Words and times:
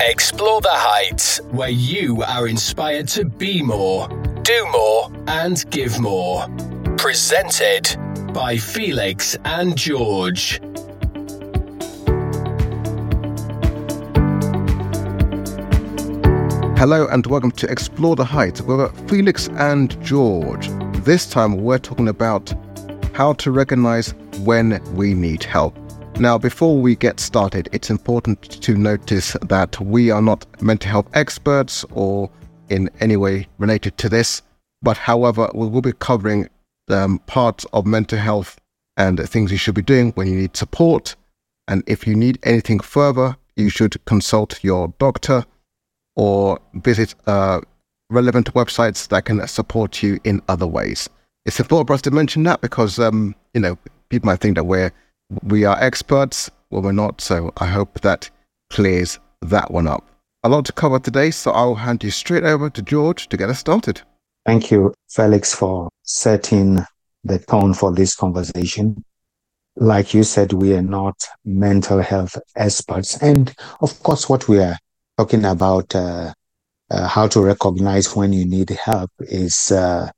Explore 0.00 0.60
the 0.60 0.68
heights 0.70 1.40
where 1.52 1.68
you 1.68 2.24
are 2.24 2.48
inspired 2.48 3.06
to 3.08 3.24
be 3.24 3.62
more, 3.62 4.08
do 4.42 4.66
more, 4.72 5.08
and 5.28 5.64
give 5.70 6.00
more. 6.00 6.48
Presented 6.98 7.96
by 8.32 8.56
Felix 8.56 9.36
and 9.44 9.76
George. 9.76 10.60
Hello 16.76 17.06
and 17.06 17.24
welcome 17.26 17.52
to 17.52 17.70
Explore 17.70 18.16
the 18.16 18.24
Heights 18.24 18.60
with 18.62 19.08
Felix 19.08 19.48
and 19.54 19.98
George. 20.02 20.68
This 21.04 21.24
time 21.24 21.62
we're 21.62 21.78
talking 21.78 22.08
about 22.08 22.52
how 23.14 23.34
to 23.34 23.52
recognize 23.52 24.12
when 24.40 24.82
we 24.96 25.14
need 25.14 25.44
help. 25.44 25.83
Now, 26.20 26.38
before 26.38 26.76
we 26.78 26.94
get 26.94 27.18
started, 27.18 27.68
it's 27.72 27.90
important 27.90 28.40
to 28.62 28.76
notice 28.76 29.36
that 29.42 29.80
we 29.80 30.12
are 30.12 30.22
not 30.22 30.46
mental 30.62 30.88
health 30.88 31.08
experts 31.12 31.84
or 31.90 32.30
in 32.68 32.88
any 33.00 33.16
way 33.16 33.48
related 33.58 33.98
to 33.98 34.08
this, 34.08 34.40
but 34.80 34.96
however, 34.96 35.50
we 35.54 35.66
will 35.66 35.82
be 35.82 35.92
covering 35.92 36.48
um, 36.88 37.18
parts 37.26 37.66
of 37.72 37.84
mental 37.84 38.18
health 38.18 38.60
and 38.96 39.28
things 39.28 39.50
you 39.50 39.58
should 39.58 39.74
be 39.74 39.82
doing 39.82 40.12
when 40.12 40.28
you 40.28 40.36
need 40.36 40.56
support. 40.56 41.16
And 41.66 41.82
if 41.88 42.06
you 42.06 42.14
need 42.14 42.38
anything 42.44 42.78
further, 42.78 43.36
you 43.56 43.68
should 43.68 44.02
consult 44.04 44.62
your 44.62 44.94
doctor 45.00 45.44
or 46.14 46.60
visit 46.74 47.16
uh, 47.26 47.60
relevant 48.08 48.54
websites 48.54 49.08
that 49.08 49.24
can 49.24 49.44
support 49.48 50.00
you 50.00 50.20
in 50.22 50.40
other 50.46 50.66
ways. 50.66 51.10
It's 51.44 51.58
important 51.58 51.88
for 51.88 51.94
us 51.94 52.02
to 52.02 52.12
mention 52.12 52.44
that 52.44 52.60
because, 52.60 53.00
um, 53.00 53.34
you 53.52 53.60
know, 53.60 53.76
people 54.08 54.28
might 54.28 54.40
think 54.40 54.54
that 54.54 54.64
we're 54.64 54.92
we 55.42 55.64
are 55.64 55.80
experts. 55.80 56.50
Well, 56.70 56.82
we're 56.82 56.92
not. 56.92 57.20
So 57.20 57.52
I 57.56 57.66
hope 57.66 58.00
that 58.00 58.30
clears 58.70 59.18
that 59.42 59.70
one 59.70 59.86
up. 59.86 60.04
A 60.42 60.48
lot 60.48 60.66
to 60.66 60.72
cover 60.72 60.98
today, 60.98 61.30
so 61.30 61.52
I'll 61.52 61.76
hand 61.76 62.04
you 62.04 62.10
straight 62.10 62.44
over 62.44 62.68
to 62.68 62.82
George 62.82 63.28
to 63.28 63.36
get 63.36 63.48
us 63.48 63.60
started. 63.60 64.02
Thank 64.44 64.70
you, 64.70 64.92
Felix, 65.08 65.54
for 65.54 65.88
setting 66.02 66.84
the 67.24 67.38
tone 67.38 67.72
for 67.72 67.92
this 67.92 68.14
conversation. 68.14 69.02
Like 69.76 70.12
you 70.12 70.22
said, 70.22 70.52
we 70.52 70.74
are 70.74 70.82
not 70.82 71.16
mental 71.44 72.00
health 72.00 72.36
experts. 72.56 73.16
And 73.22 73.54
of 73.80 74.02
course, 74.02 74.28
what 74.28 74.46
we 74.46 74.58
are 74.58 74.76
talking 75.16 75.44
about, 75.46 75.94
uh, 75.94 76.32
uh, 76.90 77.08
how 77.08 77.26
to 77.28 77.40
recognize 77.40 78.14
when 78.14 78.32
you 78.32 78.44
need 78.44 78.70
help, 78.70 79.10
is 79.20 79.72
uh, 79.72 80.10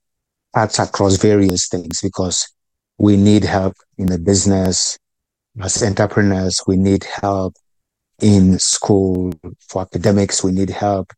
across 0.55 1.17
various 1.17 1.69
things 1.69 2.01
because 2.03 2.49
we 2.99 3.17
need 3.17 3.45
help 3.45 3.75
in 3.99 4.07
the 4.07 4.19
business. 4.19 4.99
As 5.61 5.83
entrepreneurs, 5.83 6.61
we 6.67 6.77
need 6.77 7.05
help 7.05 7.55
in 8.21 8.59
school. 8.59 9.33
For 9.69 9.83
academics, 9.83 10.43
we 10.45 10.53
need 10.53 10.71
help 10.71 11.13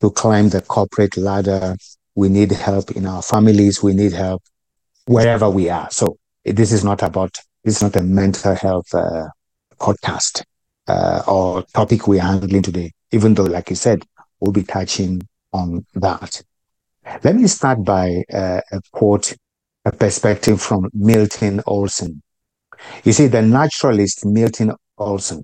to 0.00 0.10
climb 0.10 0.48
the 0.48 0.60
corporate 0.60 1.16
ladder. 1.16 1.76
We 2.14 2.28
need 2.28 2.52
help 2.52 2.92
in 2.92 3.06
our 3.06 3.22
families. 3.22 3.82
We 3.82 3.94
need 3.94 4.12
help 4.12 4.42
wherever 5.06 5.50
we 5.50 5.68
are. 5.70 5.88
So 5.90 6.16
this 6.44 6.72
is 6.72 6.84
not 6.84 7.02
about, 7.02 7.36
is 7.64 7.82
not 7.82 7.96
a 7.96 8.02
mental 8.02 8.54
health 8.54 8.94
uh, 8.94 9.28
podcast 9.78 10.42
uh, 10.86 11.22
or 11.26 11.62
topic 11.74 12.06
we 12.06 12.20
are 12.20 12.32
handling 12.32 12.62
today, 12.62 12.92
even 13.12 13.34
though, 13.34 13.44
like 13.44 13.70
you 13.70 13.76
said, 13.76 14.04
we'll 14.40 14.52
be 14.52 14.62
touching 14.62 15.26
on 15.52 15.86
that. 15.94 16.42
Let 17.22 17.36
me 17.36 17.46
start 17.46 17.84
by 17.84 18.24
uh, 18.32 18.60
a 18.72 18.80
quote 18.92 19.34
a 19.84 19.92
perspective 19.92 20.60
from 20.60 20.88
Milton 20.94 21.60
Olson. 21.66 22.22
You 23.04 23.12
see, 23.12 23.26
the 23.26 23.42
naturalist 23.42 24.24
Milton 24.24 24.72
Olson, 24.96 25.42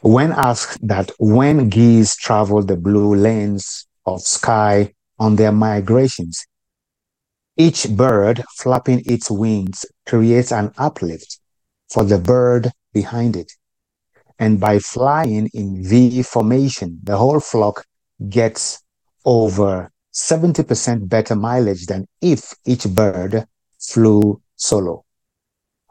when 0.00 0.32
asked 0.32 0.86
that 0.86 1.10
when 1.18 1.68
geese 1.68 2.16
travel 2.16 2.62
the 2.62 2.76
blue 2.76 3.14
lanes 3.14 3.86
of 4.06 4.22
sky 4.22 4.94
on 5.18 5.36
their 5.36 5.52
migrations, 5.52 6.46
each 7.56 7.88
bird 7.90 8.42
flapping 8.56 9.02
its 9.04 9.30
wings 9.30 9.84
creates 10.06 10.52
an 10.52 10.72
uplift 10.78 11.40
for 11.90 12.04
the 12.04 12.18
bird 12.18 12.70
behind 12.92 13.36
it. 13.36 13.52
And 14.38 14.60
by 14.60 14.78
flying 14.78 15.50
in 15.52 15.84
V 15.84 16.22
formation, 16.22 17.00
the 17.02 17.16
whole 17.16 17.40
flock 17.40 17.84
gets 18.28 18.82
over 19.24 19.90
70% 20.14 21.08
better 21.08 21.34
mileage 21.34 21.86
than 21.86 22.06
if 22.22 22.54
each 22.64 22.88
bird 22.88 23.44
flew 23.78 24.40
solo. 24.56 25.04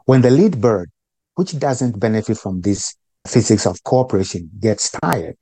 When 0.04 0.22
the 0.22 0.30
lead 0.30 0.60
bird, 0.60 0.90
which 1.34 1.58
doesn't 1.58 1.98
benefit 1.98 2.38
from 2.38 2.60
this 2.60 2.94
physics 3.26 3.66
of 3.66 3.82
cooperation, 3.84 4.50
gets 4.60 4.90
tired, 4.90 5.36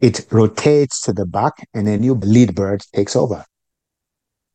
it 0.00 0.26
rotates 0.30 1.00
to 1.02 1.12
the 1.12 1.26
back 1.26 1.54
and 1.74 1.88
a 1.88 1.98
new 1.98 2.14
lead 2.14 2.54
bird 2.54 2.82
takes 2.94 3.16
over. 3.16 3.44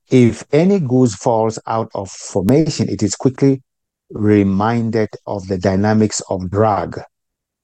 If 0.10 0.44
any 0.52 0.80
goose 0.80 1.16
falls 1.16 1.60
out 1.68 1.90
of 1.94 2.10
formation, 2.10 2.90
it 2.90 3.04
is 3.04 3.16
quickly 3.16 3.62
reminded 4.10 5.10
of 5.26 5.48
the 5.48 5.58
dynamics 5.58 6.22
of 6.30 6.50
drag 6.50 7.00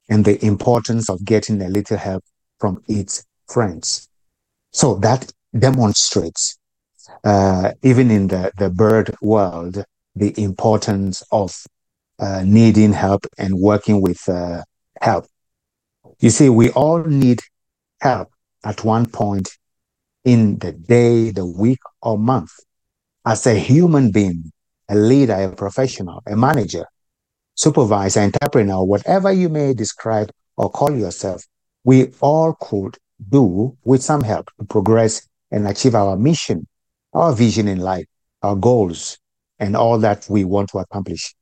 and 0.10 0.26
the 0.26 0.44
importance 0.44 1.10
of 1.10 1.24
getting 1.24 1.62
a 1.62 1.70
little 1.70 1.98
help 1.98 2.24
from 2.60 2.84
its 2.88 3.26
friends. 3.48 4.10
So 4.72 4.96
that 4.96 5.32
demonstrates 5.58 6.59
uh, 7.24 7.72
even 7.84 8.12
in 8.12 8.28
the, 8.28 8.52
the 8.58 8.70
bird 8.70 9.16
world, 9.22 9.84
the 10.16 10.34
importance 10.42 11.24
of 11.32 11.56
uh, 12.20 12.44
needing 12.46 12.94
help 12.94 13.26
and 13.38 13.54
working 13.56 14.02
with 14.02 14.28
uh, 14.28 14.64
help. 15.02 15.26
You 16.20 16.30
see, 16.30 16.50
we 16.50 16.70
all 16.72 17.04
need 17.04 17.40
help 18.02 18.30
at 18.64 18.84
one 18.84 19.06
point 19.06 19.50
in 20.26 20.58
the 20.60 20.72
day, 20.72 21.32
the 21.32 21.46
week, 21.46 21.80
or 22.02 22.18
month. 22.18 22.52
As 23.26 23.48
a 23.48 23.56
human 23.56 24.12
being, 24.12 24.52
a 24.90 24.96
leader, 24.96 25.34
a 25.34 25.56
professional, 25.56 26.22
a 26.26 26.36
manager, 26.36 26.86
supervisor, 27.56 28.22
entrepreneur, 28.22 28.84
whatever 28.84 29.32
you 29.32 29.50
may 29.50 29.74
describe 29.74 30.32
or 30.58 30.70
call 30.70 30.96
yourself, 30.96 31.44
we 31.84 32.12
all 32.20 32.54
could 32.60 32.98
do 33.30 33.78
with 33.84 34.02
some 34.02 34.24
help 34.24 34.50
to 34.60 34.66
progress 34.66 35.28
and 35.52 35.68
achieve 35.68 35.96
our 35.96 36.18
mission 36.18 36.68
our 37.14 37.34
vision 37.34 37.68
in 37.68 37.80
life, 37.80 38.06
our 38.42 38.56
goals, 38.56 39.18
and 39.60 39.76
all 39.76 39.98
that 40.00 40.28
we 40.30 40.44
want 40.44 40.70
to 40.70 40.80
accomplish. 40.80 41.36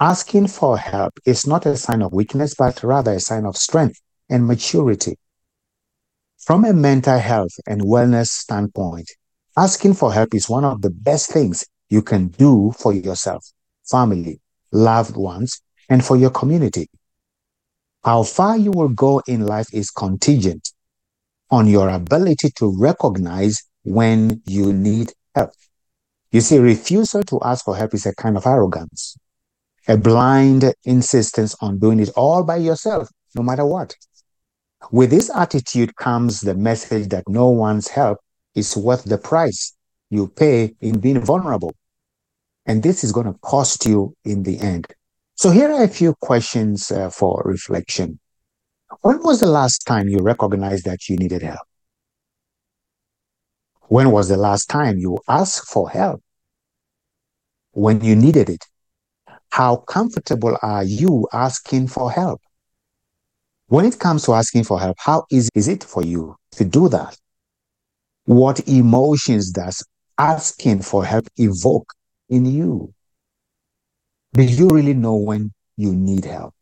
Asking 0.00 0.46
for 0.46 0.78
help 0.78 1.12
is 1.26 1.46
not 1.46 1.66
a 1.66 1.76
sign 1.76 2.02
of 2.02 2.12
weakness, 2.12 2.54
but 2.54 2.82
rather 2.82 3.12
a 3.12 3.20
sign 3.20 3.44
of 3.44 3.56
strength 3.56 4.00
and 4.28 4.46
maturity. 4.46 5.18
From 6.38 6.64
a 6.64 6.72
mental 6.72 7.18
health 7.18 7.52
and 7.66 7.82
wellness 7.82 8.28
standpoint, 8.28 9.10
asking 9.56 9.94
for 9.94 10.12
help 10.12 10.34
is 10.34 10.48
one 10.48 10.64
of 10.64 10.80
the 10.80 10.90
best 10.90 11.30
things 11.30 11.66
you 11.90 12.02
can 12.02 12.28
do 12.28 12.72
for 12.78 12.94
yourself, 12.94 13.44
family, 13.84 14.40
loved 14.72 15.16
ones, 15.16 15.60
and 15.88 16.04
for 16.04 16.16
your 16.16 16.30
community. 16.30 16.88
How 18.04 18.22
far 18.22 18.56
you 18.56 18.70
will 18.70 18.88
go 18.88 19.20
in 19.26 19.44
life 19.44 19.68
is 19.74 19.90
contingent 19.90 20.72
on 21.50 21.66
your 21.66 21.90
ability 21.90 22.50
to 22.56 22.74
recognize 22.78 23.62
when 23.82 24.42
you 24.46 24.72
need 24.72 25.12
help. 25.34 25.50
You 26.32 26.40
see, 26.40 26.58
refusal 26.58 27.22
to 27.24 27.40
ask 27.42 27.64
for 27.64 27.76
help 27.76 27.94
is 27.94 28.06
a 28.06 28.14
kind 28.14 28.36
of 28.36 28.46
arrogance, 28.46 29.16
a 29.88 29.96
blind 29.96 30.72
insistence 30.84 31.56
on 31.60 31.78
doing 31.78 32.00
it 32.00 32.10
all 32.16 32.44
by 32.44 32.56
yourself, 32.56 33.08
no 33.34 33.42
matter 33.42 33.64
what. 33.64 33.96
With 34.92 35.10
this 35.10 35.30
attitude 35.34 35.96
comes 35.96 36.40
the 36.40 36.54
message 36.54 37.08
that 37.08 37.28
no 37.28 37.48
one's 37.48 37.88
help 37.88 38.18
is 38.54 38.76
worth 38.76 39.04
the 39.04 39.18
price 39.18 39.76
you 40.10 40.28
pay 40.28 40.74
in 40.80 41.00
being 41.00 41.20
vulnerable. 41.20 41.74
And 42.66 42.82
this 42.82 43.04
is 43.04 43.12
going 43.12 43.26
to 43.26 43.38
cost 43.40 43.86
you 43.86 44.14
in 44.24 44.42
the 44.42 44.58
end. 44.58 44.86
So 45.34 45.50
here 45.50 45.70
are 45.72 45.82
a 45.82 45.88
few 45.88 46.14
questions 46.20 46.90
uh, 46.90 47.10
for 47.10 47.42
reflection. 47.44 48.18
When 49.02 49.22
was 49.22 49.40
the 49.40 49.46
last 49.46 49.86
time 49.86 50.08
you 50.08 50.18
recognized 50.18 50.84
that 50.84 51.08
you 51.08 51.16
needed 51.16 51.42
help? 51.42 51.69
When 53.90 54.12
was 54.12 54.28
the 54.28 54.36
last 54.36 54.66
time 54.66 54.98
you 54.98 55.18
asked 55.26 55.66
for 55.68 55.90
help? 55.90 56.22
When 57.72 58.00
you 58.04 58.14
needed 58.14 58.48
it? 58.48 58.64
How 59.50 59.78
comfortable 59.78 60.56
are 60.62 60.84
you 60.84 61.26
asking 61.32 61.88
for 61.88 62.08
help? 62.08 62.40
When 63.66 63.84
it 63.84 63.98
comes 63.98 64.22
to 64.26 64.34
asking 64.34 64.62
for 64.62 64.78
help, 64.78 64.96
how 65.00 65.24
easy 65.28 65.48
is 65.56 65.66
it 65.66 65.82
for 65.82 66.04
you 66.04 66.36
to 66.52 66.64
do 66.64 66.88
that? 66.90 67.18
What 68.26 68.60
emotions 68.68 69.50
does 69.50 69.84
asking 70.16 70.82
for 70.82 71.04
help 71.04 71.26
evoke 71.36 71.92
in 72.28 72.46
you? 72.46 72.94
Do 74.34 74.44
you 74.44 74.68
really 74.68 74.94
know 74.94 75.16
when 75.16 75.52
you 75.76 75.92
need 75.92 76.26
help? 76.26 76.54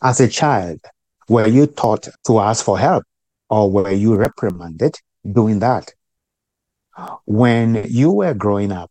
As 0.00 0.18
a 0.20 0.28
child, 0.28 0.80
were 1.28 1.46
you 1.46 1.66
taught 1.66 2.08
to 2.26 2.38
ask 2.40 2.64
for 2.64 2.78
help 2.78 3.04
or 3.50 3.70
were 3.70 3.90
you 3.90 4.16
reprimanded 4.16 4.94
doing 5.30 5.58
that? 5.58 5.92
When 7.24 7.84
you 7.88 8.10
were 8.12 8.34
growing 8.34 8.72
up, 8.72 8.90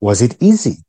was 0.00 0.22
it 0.22 0.36
easy 0.40 0.84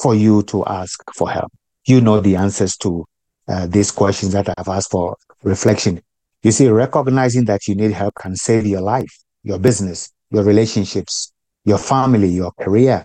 for 0.00 0.14
you 0.14 0.42
to 0.44 0.64
ask 0.64 1.02
for 1.14 1.30
help? 1.30 1.52
You 1.86 2.00
know 2.00 2.20
the 2.20 2.36
answers 2.36 2.76
to 2.78 3.04
uh, 3.48 3.66
these 3.66 3.90
questions 3.90 4.32
that 4.32 4.52
I've 4.56 4.68
asked 4.68 4.90
for 4.90 5.16
reflection. 5.42 6.00
You 6.42 6.52
see, 6.52 6.68
recognizing 6.68 7.44
that 7.46 7.68
you 7.68 7.74
need 7.74 7.92
help 7.92 8.14
can 8.14 8.36
save 8.36 8.66
your 8.66 8.80
life, 8.80 9.12
your 9.42 9.58
business, 9.58 10.12
your 10.30 10.44
relationships, 10.44 11.32
your 11.64 11.78
family, 11.78 12.28
your 12.28 12.52
career, 12.52 13.04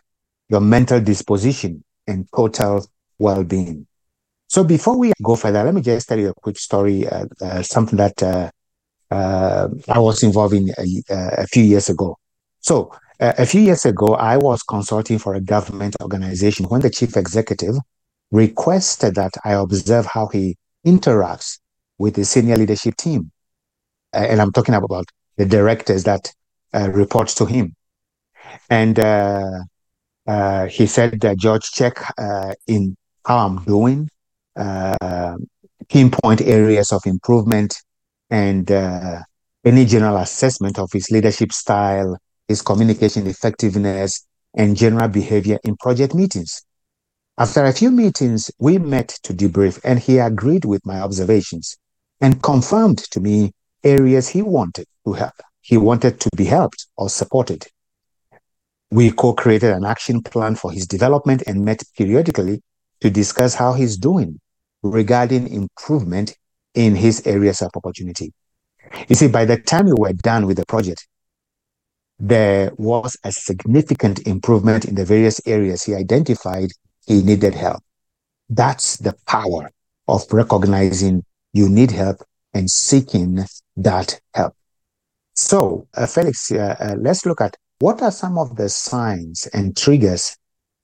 your 0.50 0.62
mental 0.62 1.00
disposition, 1.00 1.84
and 2.08 2.28
total 2.36 2.86
well 3.20 3.44
being. 3.44 3.86
So, 4.48 4.64
before 4.64 4.98
we 4.98 5.12
go 5.22 5.36
further, 5.36 5.64
let 5.64 5.74
me 5.74 5.82
just 5.82 6.08
tell 6.08 6.18
you 6.18 6.30
a 6.30 6.34
quick 6.34 6.58
story, 6.58 7.08
uh, 7.08 7.26
uh, 7.42 7.62
something 7.64 7.98
that 7.98 8.24
uh, 8.24 8.50
uh 9.12 9.68
I 9.88 10.00
was 10.00 10.24
involved 10.24 10.54
in 10.54 10.70
a, 10.78 11.42
a 11.44 11.48
few 11.48 11.64
years 11.64 11.90
ago. 11.90 12.18
So, 12.60 12.92
a 13.20 13.46
few 13.46 13.62
years 13.62 13.86
ago, 13.86 14.16
I 14.16 14.38
was 14.38 14.62
consulting 14.62 15.18
for 15.18 15.34
a 15.34 15.42
government 15.42 15.96
organization 16.02 16.68
when 16.68 16.82
the 16.82 16.90
chief 16.90 17.18
executive 17.18 17.76
requested 18.32 19.16
that 19.16 19.34
I 19.44 19.54
observe 19.54 20.06
how 20.06 20.28
he 20.28 20.58
interacts 20.86 21.60
with 21.98 22.16
the 22.16 22.26
senior 22.26 22.58
leadership 22.58 22.96
team. 22.96 23.32
and 24.14 24.42
I'm 24.42 24.52
talking 24.52 24.76
about 24.76 25.06
the 25.38 25.46
directors 25.46 26.04
that 26.04 26.32
uh, 26.74 26.90
report 26.92 27.28
to 27.30 27.46
him. 27.46 27.76
And 28.70 29.00
uh, 29.00 29.64
uh, 30.26 30.66
he 30.68 30.88
said, 30.88 31.20
that 31.22 31.38
George, 31.38 31.64
check 31.72 32.00
uh, 32.18 32.54
in 32.68 32.96
how 33.26 33.46
I'm 33.46 33.64
doing, 33.64 34.10
uh, 34.56 35.38
pinpoint 35.90 36.42
areas 36.42 36.92
of 36.92 37.02
improvement, 37.06 37.76
and 38.30 38.70
uh, 38.72 39.22
any 39.64 39.86
general 39.86 40.18
assessment 40.18 40.80
of 40.80 40.90
his 40.92 41.10
leadership 41.12 41.52
style, 41.52 42.18
his 42.48 42.62
communication 42.62 43.28
effectiveness, 43.28 44.26
and 44.56 44.76
general 44.76 45.08
behavior 45.08 45.60
in 45.64 45.78
project 45.78 46.14
meetings. 46.14 46.64
After 47.38 47.64
a 47.66 47.74
few 47.74 47.92
meetings, 47.92 48.50
we 48.58 48.80
met 48.80 49.10
to 49.24 49.34
debrief, 49.34 49.80
and 49.84 50.00
he 50.00 50.18
agreed 50.18 50.66
with 50.66 50.86
my 50.86 51.00
observations 51.00 51.78
and 52.20 52.42
confirmed 52.42 52.98
to 53.12 53.20
me 53.20 53.54
areas 53.84 54.28
he 54.28 54.42
wanted 54.42 54.88
to 55.06 55.14
help. 55.14 55.34
He 55.62 55.78
wanted 55.78 56.20
to 56.22 56.30
be 56.36 56.46
helped 56.46 56.88
or 56.98 57.10
supported. 57.10 57.68
We 58.90 59.12
co 59.12 59.34
created 59.34 59.72
an 59.74 59.86
action 59.86 60.24
plan 60.24 60.56
for 60.56 60.72
his 60.72 60.88
development 60.88 61.44
and 61.46 61.64
met 61.64 61.84
periodically 61.96 62.64
to 63.02 63.10
discuss 63.10 63.54
how 63.54 63.74
he's 63.74 63.98
doing 63.98 64.40
regarding 64.82 65.48
improvement 65.50 66.36
in 66.74 66.96
his 66.96 67.26
areas 67.28 67.62
of 67.62 67.70
opportunity. 67.76 68.34
You 69.10 69.16
see, 69.16 69.28
by 69.28 69.46
the 69.46 69.58
time 69.58 69.86
we 69.86 69.94
were 69.94 70.14
done 70.14 70.48
with 70.48 70.58
the 70.58 70.66
project, 70.66 71.08
there 72.20 72.72
was 72.78 73.18
a 73.24 73.32
significant 73.32 74.26
improvement 74.28 74.86
in 74.86 74.96
the 74.96 75.06
various 75.06 75.40
areas 75.46 75.84
he 75.84 75.94
identified 75.94 76.70
he 77.06 77.22
needed 77.22 77.54
help. 77.54 77.84
That's 78.50 78.98
the 78.98 79.16
power 79.28 79.70
of 80.08 80.26
recognizing 80.32 81.24
you 81.54 81.70
need 81.70 81.92
help 81.92 82.24
and 82.54 82.70
seeking 82.70 83.46
that 83.76 84.20
help. 84.34 84.56
So, 85.36 85.88
uh, 85.96 86.08
Felix, 86.08 86.52
uh, 86.52 86.76
uh, 86.80 86.96
let's 86.98 87.26
look 87.26 87.42
at 87.42 87.56
what 87.80 88.02
are 88.02 88.12
some 88.12 88.38
of 88.38 88.56
the 88.56 88.70
signs 88.70 89.48
and 89.54 89.78
triggers 89.78 90.36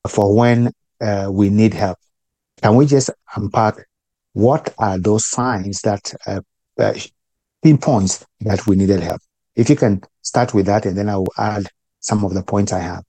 for 0.08 0.36
when 0.36 0.72
uh, 1.02 1.30
we 1.32 1.50
need 1.50 1.74
help. 1.74 1.98
Can 2.62 2.76
we 2.76 2.86
just 2.86 3.10
unpack 3.36 3.76
what 4.34 4.74
are 4.78 5.00
those 5.00 5.26
signs 5.26 5.82
that 5.82 6.14
uh, 6.28 6.42
uh, 6.78 6.94
pinpoints 7.64 8.26
that 8.42 8.68
we 8.68 8.76
needed 8.76 9.00
help? 9.00 9.22
If 9.56 9.70
you 9.70 9.76
can 9.76 10.02
start 10.24 10.54
with 10.54 10.66
that, 10.66 10.86
and 10.86 10.98
then 10.98 11.10
I 11.10 11.18
will 11.18 11.34
add 11.38 11.68
some 12.00 12.26
of 12.26 12.34
the 12.34 12.42
points 12.44 12.74
I 12.74 12.80
have. 12.80 13.04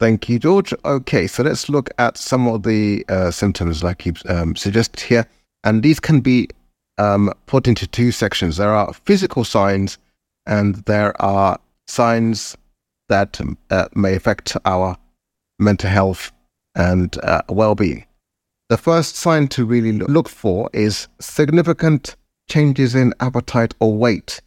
Thank 0.00 0.30
you, 0.30 0.38
George. 0.38 0.72
Okay, 0.86 1.26
so 1.26 1.42
let's 1.42 1.68
look 1.68 1.90
at 1.98 2.16
some 2.16 2.48
of 2.48 2.62
the 2.62 3.04
uh, 3.10 3.30
symptoms 3.30 3.84
like 3.84 4.06
you 4.06 4.14
um, 4.30 4.56
suggested 4.56 4.98
here. 5.00 5.26
And 5.62 5.82
these 5.82 6.00
can 6.00 6.20
be 6.20 6.48
um, 6.96 7.30
put 7.44 7.68
into 7.68 7.86
two 7.86 8.10
sections. 8.10 8.56
There 8.56 8.70
are 8.70 8.94
physical 8.94 9.44
signs 9.44 9.98
and 10.46 10.76
there 10.86 11.20
are 11.20 11.58
signs 11.86 12.56
that 13.10 13.38
um, 13.40 13.58
uh, 13.68 13.88
may 13.94 14.14
affect 14.14 14.56
our 14.64 14.96
mental 15.58 15.90
health 15.90 16.32
and 16.74 17.16
uh, 17.22 17.42
well 17.50 17.74
being. 17.74 18.06
The 18.70 18.78
first 18.78 19.16
sign 19.16 19.48
to 19.48 19.66
really 19.66 19.92
look 19.92 20.28
for 20.28 20.70
is 20.72 21.08
significant 21.20 22.16
changes 22.48 22.94
in 22.94 23.12
appetite 23.20 23.74
or 23.80 23.92
weight. 23.92 24.40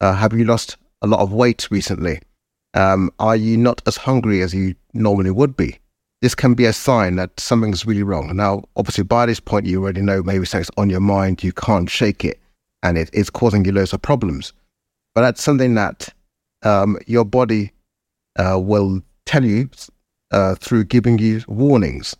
Uh, 0.00 0.14
have 0.14 0.32
you 0.32 0.44
lost 0.44 0.76
a 1.02 1.06
lot 1.06 1.20
of 1.20 1.32
weight 1.32 1.68
recently? 1.70 2.20
Um, 2.74 3.10
are 3.18 3.36
you 3.36 3.56
not 3.56 3.80
as 3.86 3.96
hungry 3.96 4.42
as 4.42 4.54
you 4.54 4.74
normally 4.92 5.30
would 5.30 5.56
be? 5.56 5.78
This 6.20 6.34
can 6.34 6.54
be 6.54 6.66
a 6.66 6.72
sign 6.72 7.16
that 7.16 7.38
something's 7.40 7.86
really 7.86 8.02
wrong. 8.02 8.36
Now, 8.36 8.64
obviously, 8.76 9.04
by 9.04 9.26
this 9.26 9.40
point, 9.40 9.66
you 9.66 9.82
already 9.82 10.02
know 10.02 10.22
maybe 10.22 10.44
something's 10.44 10.70
on 10.76 10.90
your 10.90 11.00
mind, 11.00 11.42
you 11.42 11.52
can't 11.52 11.88
shake 11.88 12.24
it, 12.24 12.38
and 12.82 12.98
it 12.98 13.08
is 13.12 13.30
causing 13.30 13.64
you 13.64 13.72
loads 13.72 13.92
of 13.92 14.02
problems. 14.02 14.52
But 15.14 15.22
that's 15.22 15.42
something 15.42 15.74
that 15.74 16.12
um, 16.62 16.98
your 17.06 17.24
body 17.24 17.72
uh, 18.38 18.58
will 18.58 19.02
tell 19.26 19.44
you 19.44 19.68
uh, 20.30 20.54
through 20.56 20.84
giving 20.84 21.18
you 21.18 21.42
warnings. 21.48 22.16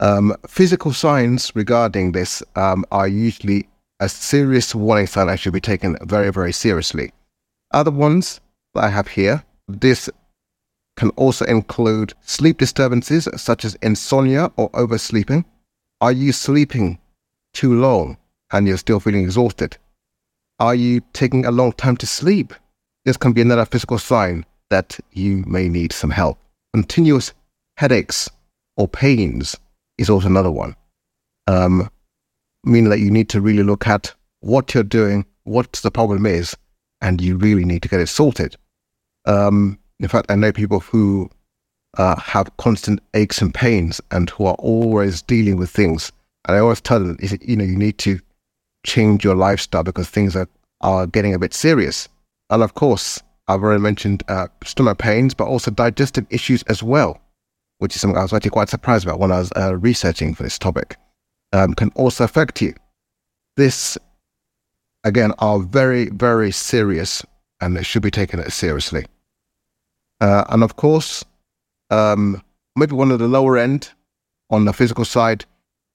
Um, 0.00 0.36
physical 0.46 0.92
signs 0.92 1.52
regarding 1.54 2.12
this 2.12 2.42
um, 2.56 2.84
are 2.92 3.08
usually 3.08 3.68
a 4.00 4.08
serious 4.08 4.74
warning 4.74 5.06
sign 5.06 5.26
that 5.26 5.40
should 5.40 5.52
be 5.52 5.60
taken 5.60 5.96
very, 6.02 6.30
very 6.30 6.52
seriously. 6.52 7.12
Other 7.72 7.90
ones 7.90 8.40
that 8.74 8.84
I 8.84 8.88
have 8.90 9.08
here 9.08 9.44
this 9.68 10.08
can 10.96 11.10
also 11.10 11.44
include 11.44 12.14
sleep 12.22 12.58
disturbances 12.58 13.28
such 13.36 13.64
as 13.64 13.76
insomnia 13.82 14.50
or 14.56 14.70
oversleeping. 14.70 15.44
Are 16.00 16.12
you 16.12 16.32
sleeping 16.32 16.98
too 17.52 17.78
long 17.78 18.16
and 18.50 18.66
you're 18.66 18.78
still 18.78 19.00
feeling 19.00 19.24
exhausted? 19.24 19.76
Are 20.58 20.74
you 20.74 21.02
taking 21.12 21.44
a 21.44 21.52
long 21.52 21.72
time 21.72 21.96
to 21.98 22.06
sleep? 22.06 22.54
This 23.04 23.16
can 23.16 23.32
be 23.32 23.42
another 23.42 23.64
physical 23.64 23.98
sign 23.98 24.44
that 24.70 24.98
you 25.12 25.44
may 25.46 25.68
need 25.68 25.92
some 25.92 26.10
help. 26.10 26.38
Continuous 26.74 27.32
headaches 27.76 28.28
or 28.76 28.88
pains 28.88 29.56
is 29.96 30.10
also 30.10 30.26
another 30.26 30.50
one, 30.50 30.76
um, 31.46 31.90
meaning 32.64 32.90
that 32.90 33.00
you 33.00 33.10
need 33.10 33.28
to 33.30 33.40
really 33.40 33.62
look 33.62 33.86
at 33.86 34.12
what 34.40 34.74
you're 34.74 34.82
doing, 34.82 35.24
what 35.44 35.72
the 35.72 35.90
problem 35.90 36.26
is, 36.26 36.56
and 37.00 37.20
you 37.20 37.36
really 37.36 37.64
need 37.64 37.82
to 37.82 37.88
get 37.88 38.00
it 38.00 38.08
sorted. 38.08 38.56
Um, 39.26 39.78
in 40.00 40.08
fact, 40.08 40.30
I 40.30 40.36
know 40.36 40.52
people 40.52 40.80
who 40.80 41.30
uh, 41.96 42.16
have 42.20 42.56
constant 42.58 43.00
aches 43.14 43.40
and 43.40 43.52
pains 43.52 44.00
and 44.10 44.30
who 44.30 44.46
are 44.46 44.54
always 44.54 45.22
dealing 45.22 45.56
with 45.56 45.70
things. 45.70 46.12
And 46.46 46.56
I 46.56 46.60
always 46.60 46.80
tell 46.80 47.00
them, 47.00 47.18
you 47.20 47.56
know, 47.56 47.64
you 47.64 47.76
need 47.76 47.98
to 47.98 48.20
change 48.86 49.24
your 49.24 49.34
lifestyle 49.34 49.82
because 49.82 50.08
things 50.08 50.36
are, 50.36 50.48
are 50.80 51.06
getting 51.06 51.34
a 51.34 51.38
bit 51.38 51.54
serious. 51.54 52.08
And 52.50 52.62
of 52.62 52.74
course, 52.74 53.22
I've 53.48 53.62
already 53.62 53.82
mentioned 53.82 54.22
uh, 54.28 54.48
stomach 54.64 54.98
pains, 54.98 55.34
but 55.34 55.46
also 55.46 55.70
digestive 55.70 56.26
issues 56.30 56.62
as 56.64 56.82
well, 56.82 57.20
which 57.78 57.94
is 57.94 58.00
something 58.00 58.18
I 58.18 58.22
was 58.22 58.32
actually 58.32 58.50
quite 58.50 58.68
surprised 58.68 59.06
about 59.06 59.18
when 59.18 59.32
I 59.32 59.38
was 59.38 59.52
uh, 59.56 59.76
researching 59.76 60.34
for 60.34 60.42
this 60.42 60.58
topic, 60.58 60.96
um, 61.52 61.74
can 61.74 61.90
also 61.94 62.24
affect 62.24 62.60
you. 62.60 62.74
This, 63.56 63.96
again, 65.02 65.32
are 65.38 65.58
very, 65.60 66.10
very 66.10 66.52
serious 66.52 67.24
and 67.60 67.84
should 67.84 68.02
be 68.02 68.10
taken 68.10 68.48
seriously. 68.50 69.06
Uh, 70.20 70.44
and 70.50 70.62
of 70.62 70.76
course, 70.76 71.24
um, 71.90 72.42
maybe 72.76 72.94
one 72.94 73.10
of 73.10 73.18
the 73.18 73.28
lower 73.28 73.56
end 73.56 73.90
on 74.50 74.64
the 74.66 74.72
physical 74.72 75.04
side 75.04 75.44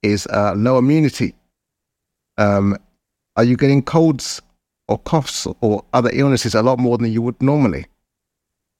is 0.02 0.28
uh, 0.28 0.54
low 0.56 0.78
immunity. 0.78 1.36
Um, 2.38 2.78
are 3.36 3.44
you 3.44 3.58
getting 3.58 3.82
colds 3.82 4.42
or 4.94 5.00
coughs 5.00 5.48
or 5.62 5.84
other 5.94 6.12
illnesses 6.14 6.54
a 6.54 6.62
lot 6.62 6.78
more 6.80 6.98
than 6.98 7.12
you 7.12 7.22
would 7.22 7.42
normally? 7.42 7.86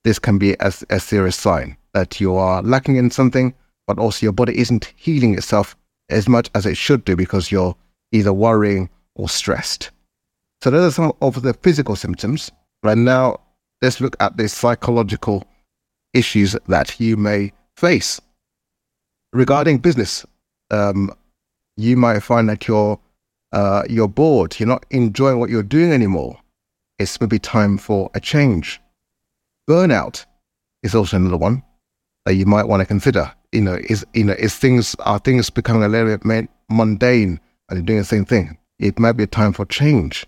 This 0.04 0.18
can 0.18 0.38
be 0.38 0.52
a, 0.60 0.72
a 0.90 1.00
serious 1.00 1.36
sign 1.36 1.76
that 1.92 2.20
you 2.20 2.36
are 2.36 2.62
lacking 2.62 2.96
in 2.96 3.10
something, 3.10 3.54
but 3.86 3.98
also 3.98 4.26
your 4.26 4.32
body 4.32 4.56
isn't 4.58 4.92
healing 4.96 5.34
itself 5.34 5.76
as 6.08 6.28
much 6.28 6.50
as 6.54 6.66
it 6.66 6.76
should 6.76 7.04
do 7.04 7.16
because 7.16 7.50
you're 7.50 7.74
either 8.12 8.32
worrying 8.32 8.88
or 9.16 9.28
stressed. 9.28 9.90
So 10.62 10.70
those 10.70 10.92
are 10.92 10.94
some 10.94 11.12
of 11.20 11.42
the 11.42 11.54
physical 11.54 11.96
symptoms. 11.96 12.52
Right 12.82 12.98
now, 12.98 13.40
let's 13.82 14.00
look 14.00 14.16
at 14.20 14.36
the 14.36 14.48
psychological 14.48 15.44
issues 16.12 16.56
that 16.68 17.00
you 17.00 17.16
may 17.16 17.52
face. 17.76 18.20
Regarding 19.32 19.78
business, 19.78 20.24
um, 20.70 21.10
you 21.76 21.96
might 21.96 22.20
find 22.20 22.48
that 22.48 22.68
you're 22.68 23.00
uh, 23.54 23.84
you're 23.88 24.08
bored, 24.08 24.58
you're 24.58 24.66
not 24.68 24.84
enjoying 24.90 25.38
what 25.38 25.48
you're 25.48 25.62
doing 25.62 25.92
anymore. 25.92 26.38
It's 26.98 27.20
maybe 27.20 27.38
time 27.38 27.78
for 27.78 28.10
a 28.14 28.20
change. 28.20 28.80
Burnout 29.70 30.26
is 30.82 30.94
also 30.94 31.16
another 31.16 31.36
one 31.36 31.62
that 32.24 32.34
you 32.34 32.46
might 32.46 32.66
want 32.66 32.80
to 32.80 32.86
consider. 32.86 33.32
You 33.52 33.60
know, 33.60 33.78
is 33.88 34.04
you 34.12 34.24
know, 34.24 34.34
is 34.34 34.56
things 34.56 34.96
are 35.00 35.20
things 35.20 35.50
becoming 35.50 35.84
a 35.84 35.88
little 35.88 36.16
bit 36.16 36.48
mundane 36.68 37.40
and 37.68 37.78
you're 37.78 37.86
doing 37.86 38.00
the 38.00 38.04
same 38.04 38.24
thing? 38.24 38.58
It 38.80 38.98
might 38.98 39.12
be 39.12 39.22
a 39.22 39.28
time 39.28 39.52
for 39.52 39.64
change. 39.64 40.26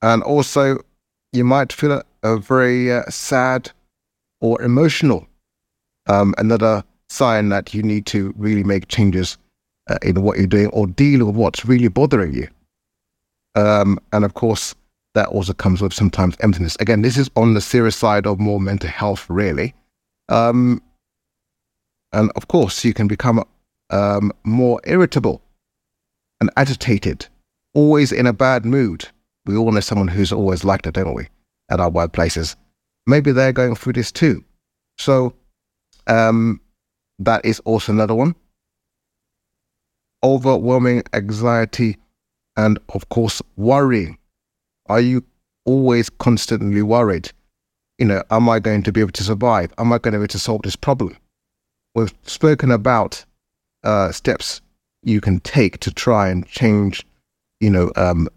And 0.00 0.22
also 0.22 0.78
you 1.32 1.44
might 1.44 1.70
feel 1.72 1.92
a, 1.92 2.04
a 2.22 2.38
very 2.38 2.90
uh, 2.90 3.02
sad 3.10 3.70
or 4.40 4.60
emotional. 4.62 5.28
Um, 6.06 6.34
another 6.38 6.82
sign 7.10 7.50
that 7.50 7.74
you 7.74 7.82
need 7.82 8.06
to 8.06 8.32
really 8.38 8.64
make 8.64 8.88
changes 8.88 9.36
uh, 9.88 9.98
in 10.02 10.22
what 10.22 10.38
you're 10.38 10.46
doing 10.46 10.68
or 10.68 10.86
deal 10.86 11.26
with 11.26 11.34
what's 11.34 11.64
really 11.64 11.88
bothering 11.88 12.34
you. 12.34 12.48
Um, 13.54 13.98
and 14.12 14.24
of 14.24 14.34
course, 14.34 14.74
that 15.14 15.28
also 15.28 15.52
comes 15.52 15.80
with 15.80 15.92
sometimes 15.92 16.36
emptiness. 16.40 16.76
Again, 16.80 17.02
this 17.02 17.16
is 17.16 17.30
on 17.36 17.54
the 17.54 17.60
serious 17.60 17.96
side 17.96 18.26
of 18.26 18.38
more 18.38 18.60
mental 18.60 18.90
health, 18.90 19.28
really. 19.28 19.74
Um, 20.28 20.82
and 22.12 22.30
of 22.36 22.48
course, 22.48 22.84
you 22.84 22.94
can 22.94 23.08
become 23.08 23.44
um, 23.90 24.32
more 24.44 24.80
irritable 24.84 25.42
and 26.40 26.50
agitated, 26.56 27.26
always 27.74 28.12
in 28.12 28.26
a 28.26 28.32
bad 28.32 28.64
mood. 28.64 29.08
We 29.46 29.56
all 29.56 29.72
know 29.72 29.80
someone 29.80 30.08
who's 30.08 30.32
always 30.32 30.64
like 30.64 30.82
that, 30.82 30.94
don't 30.94 31.14
we? 31.14 31.28
At 31.70 31.80
our 31.80 31.90
workplaces. 31.90 32.54
Maybe 33.06 33.32
they're 33.32 33.52
going 33.52 33.74
through 33.74 33.94
this 33.94 34.12
too. 34.12 34.44
So, 34.98 35.34
um, 36.06 36.60
that 37.18 37.44
is 37.44 37.60
also 37.60 37.92
another 37.92 38.14
one. 38.14 38.34
Overwhelming 40.22 41.02
anxiety 41.12 41.96
and, 42.56 42.78
of 42.94 43.08
course, 43.08 43.40
worrying. 43.56 44.18
Are 44.86 45.00
you 45.00 45.24
always 45.64 46.10
constantly 46.10 46.82
worried? 46.82 47.30
You 47.98 48.06
know, 48.06 48.22
am 48.30 48.48
I 48.48 48.58
going 48.58 48.82
to 48.84 48.92
be 48.92 49.00
able 49.00 49.12
to 49.12 49.24
survive? 49.24 49.72
Am 49.78 49.92
I 49.92 49.98
going 49.98 50.12
to 50.12 50.18
be 50.18 50.22
able 50.24 50.28
to 50.28 50.38
solve 50.38 50.62
this 50.62 50.76
problem? 50.76 51.16
We've 51.94 52.14
spoken 52.24 52.70
about 52.70 53.24
uh, 53.84 54.12
steps 54.12 54.60
you 55.02 55.20
can 55.20 55.40
take 55.40 55.78
to 55.80 55.92
try 55.92 56.28
and 56.28 56.46
change, 56.46 57.04
you 57.60 57.70
know, 57.70 57.92
um, 57.96 58.28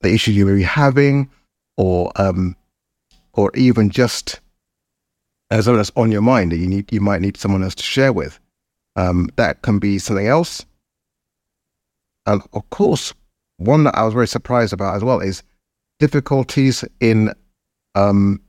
the 0.00 0.12
issue 0.12 0.30
you 0.30 0.46
may 0.46 0.54
be 0.54 0.62
having, 0.62 1.30
or 1.76 2.12
um, 2.16 2.56
or 3.32 3.50
even 3.54 3.90
just 3.90 4.40
as 5.50 5.64
something 5.64 5.78
that's 5.78 5.92
on 5.96 6.12
your 6.12 6.22
mind 6.22 6.52
that 6.52 6.56
you 6.58 6.66
need, 6.66 6.92
you 6.92 7.00
might 7.00 7.20
need 7.20 7.36
someone 7.36 7.62
else 7.62 7.74
to 7.74 7.82
share 7.82 8.12
with. 8.12 8.38
Um, 8.96 9.30
that 9.36 9.62
can 9.62 9.78
be 9.78 9.98
something 9.98 10.26
else. 10.26 10.64
And 12.26 12.42
of 12.52 12.68
course, 12.70 13.14
one 13.56 13.84
that 13.84 13.96
I 13.96 14.04
was 14.04 14.14
very 14.14 14.28
surprised 14.28 14.72
about 14.72 14.96
as 14.96 15.04
well 15.04 15.20
is 15.20 15.42
difficulties 15.98 16.84
in 17.00 17.32
um, 17.94 18.40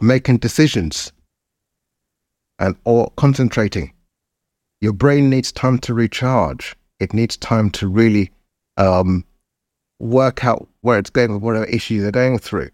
making 0.00 0.38
decisions 0.38 1.12
and 2.58 2.76
or 2.84 3.10
concentrating. 3.16 3.92
Your 4.80 4.92
brain 4.92 5.30
needs 5.30 5.52
time 5.52 5.78
to 5.80 5.94
recharge. 5.94 6.76
It 7.00 7.12
needs 7.12 7.36
time 7.36 7.70
to 7.70 7.88
really 7.88 8.30
um, 8.76 9.24
work 9.98 10.44
out 10.44 10.68
where 10.80 10.98
it's 10.98 11.10
going 11.10 11.32
with 11.32 11.42
whatever 11.42 11.64
issues 11.66 12.02
they're 12.02 12.12
going 12.12 12.38
through. 12.38 12.70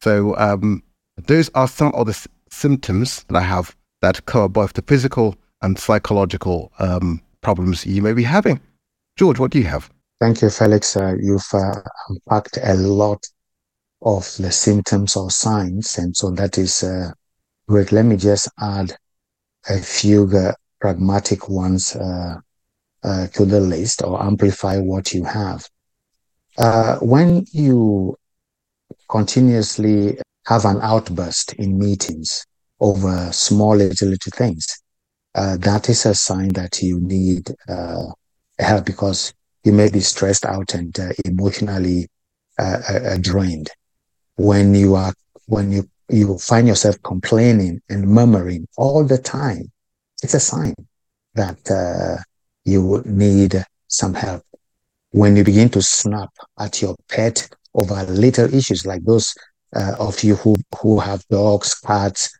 So 0.00 0.36
um, 0.36 0.82
those 1.16 1.50
are 1.54 1.68
some 1.68 1.92
of 1.94 2.06
the 2.06 2.26
symptoms 2.50 3.24
that 3.24 3.36
I 3.36 3.42
have 3.42 3.74
that 4.00 4.24
cover 4.26 4.48
both 4.48 4.74
the 4.74 4.82
physical 4.82 5.36
and 5.62 5.78
psychological 5.78 6.72
um, 6.78 7.20
problems 7.40 7.86
you 7.86 8.02
may 8.02 8.12
be 8.12 8.24
having. 8.24 8.60
George, 9.16 9.38
what 9.38 9.50
do 9.50 9.58
you 9.58 9.66
have? 9.66 9.90
Thank 10.20 10.40
you, 10.40 10.50
Felix. 10.50 10.96
Uh, 10.96 11.14
you've 11.20 11.46
uh, 11.52 11.82
unpacked 12.08 12.58
a 12.62 12.74
lot 12.74 13.26
of 14.00 14.22
the 14.38 14.50
symptoms 14.50 15.16
or 15.16 15.30
signs, 15.30 15.98
and 15.98 16.16
so 16.16 16.30
that 16.30 16.58
is 16.58 16.82
uh, 16.82 17.10
great. 17.68 17.92
Let 17.92 18.04
me 18.04 18.16
just 18.16 18.48
add 18.60 18.96
a 19.68 19.78
few 19.78 20.30
uh, 20.34 20.52
pragmatic 20.80 21.48
ones 21.48 21.94
uh, 21.94 22.36
uh, 23.02 23.26
to 23.28 23.44
the 23.44 23.60
list 23.60 24.02
or 24.02 24.22
amplify 24.22 24.78
what 24.78 25.12
you 25.12 25.24
have. 25.24 25.68
when 27.00 27.44
you 27.52 28.16
continuously 29.08 30.18
have 30.46 30.64
an 30.64 30.78
outburst 30.82 31.52
in 31.54 31.78
meetings 31.78 32.46
over 32.80 33.30
small 33.32 33.76
little, 33.76 34.08
little 34.08 34.32
things, 34.34 34.66
that 35.34 35.88
is 35.88 36.06
a 36.06 36.14
sign 36.14 36.48
that 36.50 36.80
you 36.80 37.00
need 37.00 37.50
help 38.58 38.86
because 38.86 39.32
you 39.64 39.72
may 39.72 39.90
be 39.90 40.00
stressed 40.00 40.44
out 40.44 40.74
and 40.74 40.98
uh, 40.98 41.12
emotionally 41.24 42.08
uh, 42.58 42.78
uh, 42.88 42.92
uh, 42.92 43.16
drained. 43.20 43.70
When 44.36 44.74
you 44.74 44.94
are, 44.94 45.14
when 45.46 45.72
you, 45.72 45.88
you 46.08 46.38
find 46.38 46.66
yourself 46.66 46.96
complaining 47.02 47.80
and 47.88 48.06
murmuring 48.06 48.66
all 48.76 49.04
the 49.04 49.18
time, 49.18 49.70
it's 50.22 50.34
a 50.34 50.40
sign 50.40 50.74
that 51.34 52.24
you 52.64 53.02
need 53.04 53.64
some 53.88 54.14
help. 54.14 54.42
When 55.10 55.36
you 55.36 55.44
begin 55.44 55.68
to 55.70 55.82
snap 55.82 56.30
at 56.58 56.80
your 56.80 56.96
pet 57.08 57.48
over 57.74 58.02
little 58.04 58.52
issues 58.52 58.86
like 58.86 59.04
those 59.04 59.34
uh, 59.74 59.94
of 59.98 60.22
you 60.22 60.36
who, 60.36 60.56
who 60.80 61.00
have 61.00 61.26
dogs, 61.28 61.74
cats, 61.74 62.38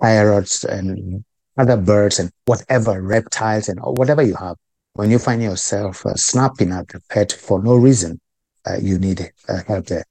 parrots, 0.00 0.64
and 0.64 1.24
other 1.56 1.76
birds, 1.76 2.18
and 2.18 2.30
whatever 2.44 3.00
reptiles, 3.00 3.68
and 3.68 3.78
whatever 3.80 4.22
you 4.22 4.34
have, 4.34 4.56
when 4.94 5.10
you 5.10 5.18
find 5.18 5.42
yourself 5.42 6.06
uh, 6.06 6.14
snapping 6.14 6.72
at 6.72 6.88
the 6.88 7.00
pet 7.10 7.32
for 7.32 7.62
no 7.62 7.74
reason, 7.74 8.20
uh, 8.66 8.78
you 8.80 8.98
need 8.98 9.20
uh, 9.48 9.60
help 9.66 9.86
there. 9.86 10.04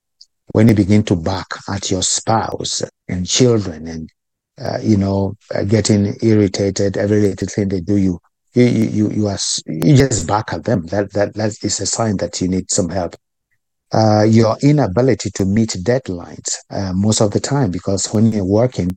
When 0.51 0.67
you 0.67 0.75
begin 0.75 1.03
to 1.03 1.15
bark 1.15 1.57
at 1.69 1.89
your 1.89 2.03
spouse 2.03 2.83
and 3.07 3.25
children, 3.25 3.87
and 3.87 4.09
uh, 4.61 4.79
you 4.81 4.97
know, 4.97 5.35
uh, 5.55 5.63
getting 5.63 6.15
irritated 6.21 6.97
every 6.97 7.21
little 7.21 7.47
thing 7.47 7.69
they 7.69 7.79
do, 7.81 7.97
you 7.97 8.19
you 8.53 8.65
you 8.65 9.09
you 9.09 9.27
are 9.27 9.39
you 9.65 9.95
just 9.95 10.27
bark 10.27 10.53
at 10.53 10.65
them. 10.65 10.85
That 10.87 11.11
that 11.13 11.33
that 11.33 11.57
is 11.63 11.79
a 11.79 11.85
sign 11.85 12.17
that 12.17 12.39
you 12.41 12.49
need 12.49 12.69
some 12.69 12.89
help 12.89 13.15
uh, 13.93 14.23
your 14.23 14.57
inability 14.61 15.31
to 15.31 15.45
meet 15.45 15.69
deadlines 15.69 16.57
most 16.93 17.21
of 17.21 17.31
the 17.31 17.39
time 17.39 17.71
because 17.71 18.13
when 18.13 18.31
you're 18.31 18.45
working, 18.45 18.89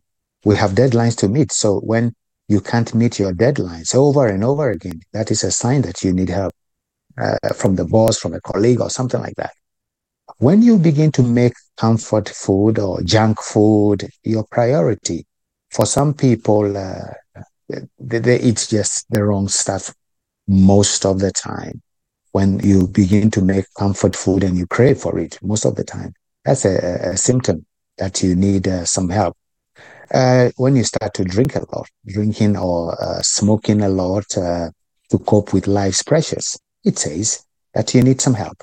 we 0.45 0.57
have 0.57 0.73
deadlines 0.73 1.17
to 1.17 1.29
meet. 1.29 1.53
So 1.53 1.79
when 1.81 2.15
you 2.49 2.61
can't 2.61 2.95
meet 2.95 3.19
your 3.19 3.33
deadlines 3.33 3.95
over 3.95 4.27
and 4.27 4.45
over 4.45 4.71
again, 4.71 5.01
that 5.13 5.31
is 5.31 5.43
a 5.43 5.51
sign 5.51 5.83
that 5.83 6.03
you 6.03 6.13
need 6.13 6.29
help 6.29 6.53
uh, 7.19 7.37
from 7.55 7.77
the 7.77 7.85
boss, 7.85 8.19
from 8.19 8.35
a 8.35 8.41
colleague, 8.41 8.81
or 8.81 8.91
something 8.91 9.21
like 9.21 9.35
that. 9.37 9.53
When 10.39 10.63
you 10.63 10.79
begin 10.79 11.13
to 11.13 11.23
make 11.23 11.55
comfort 11.77 12.29
food 12.29 12.79
or 12.79 13.03
junk 13.03 13.41
food 13.43 14.09
your 14.23 14.45
priority, 14.51 15.27
for 15.71 15.87
some 15.87 16.15
people, 16.15 16.77
uh, 16.77 17.13
they, 17.69 18.19
they 18.19 18.41
eat 18.41 18.67
just 18.69 19.07
the 19.11 19.25
wrong 19.25 19.49
stuff 19.49 19.93
most 20.47 21.05
of 21.05 21.19
the 21.19 21.33
time 21.33 21.83
when 22.33 22.61
you 22.61 22.87
begin 22.87 23.31
to 23.31 23.43
make 23.43 23.65
comfort 23.79 24.15
food 24.15 24.45
and 24.45 24.57
you 24.57 24.67
crave 24.67 24.99
for 24.99 25.19
it 25.19 25.39
most 25.43 25.65
of 25.65 25.75
the 25.75 25.85
time. 25.85 26.15
That's 26.45 26.65
a, 26.65 27.13
a 27.13 27.17
symptom 27.17 27.67
that 27.99 28.23
you 28.23 28.37
need 28.37 28.69
uh, 28.69 28.85
some 28.85 29.09
help. 29.09 29.37
Uh, 30.13 30.51
when 30.57 30.77
you 30.77 30.85
start 30.85 31.13
to 31.15 31.25
drink 31.25 31.57
a 31.57 31.65
lot, 31.75 31.89
drinking 32.07 32.57
or 32.57 33.01
uh, 33.03 33.21
smoking 33.23 33.83
a 33.83 33.89
lot 33.89 34.25
uh, 34.37 34.71
to 35.11 35.19
cope 35.19 35.53
with 35.53 35.67
life's 35.67 36.03
pressures, 36.03 36.59
it 36.85 36.99
says 36.99 37.45
that 37.75 37.95
you 37.95 38.03
need 38.03 38.21
some 38.21 38.35
help. 38.35 38.63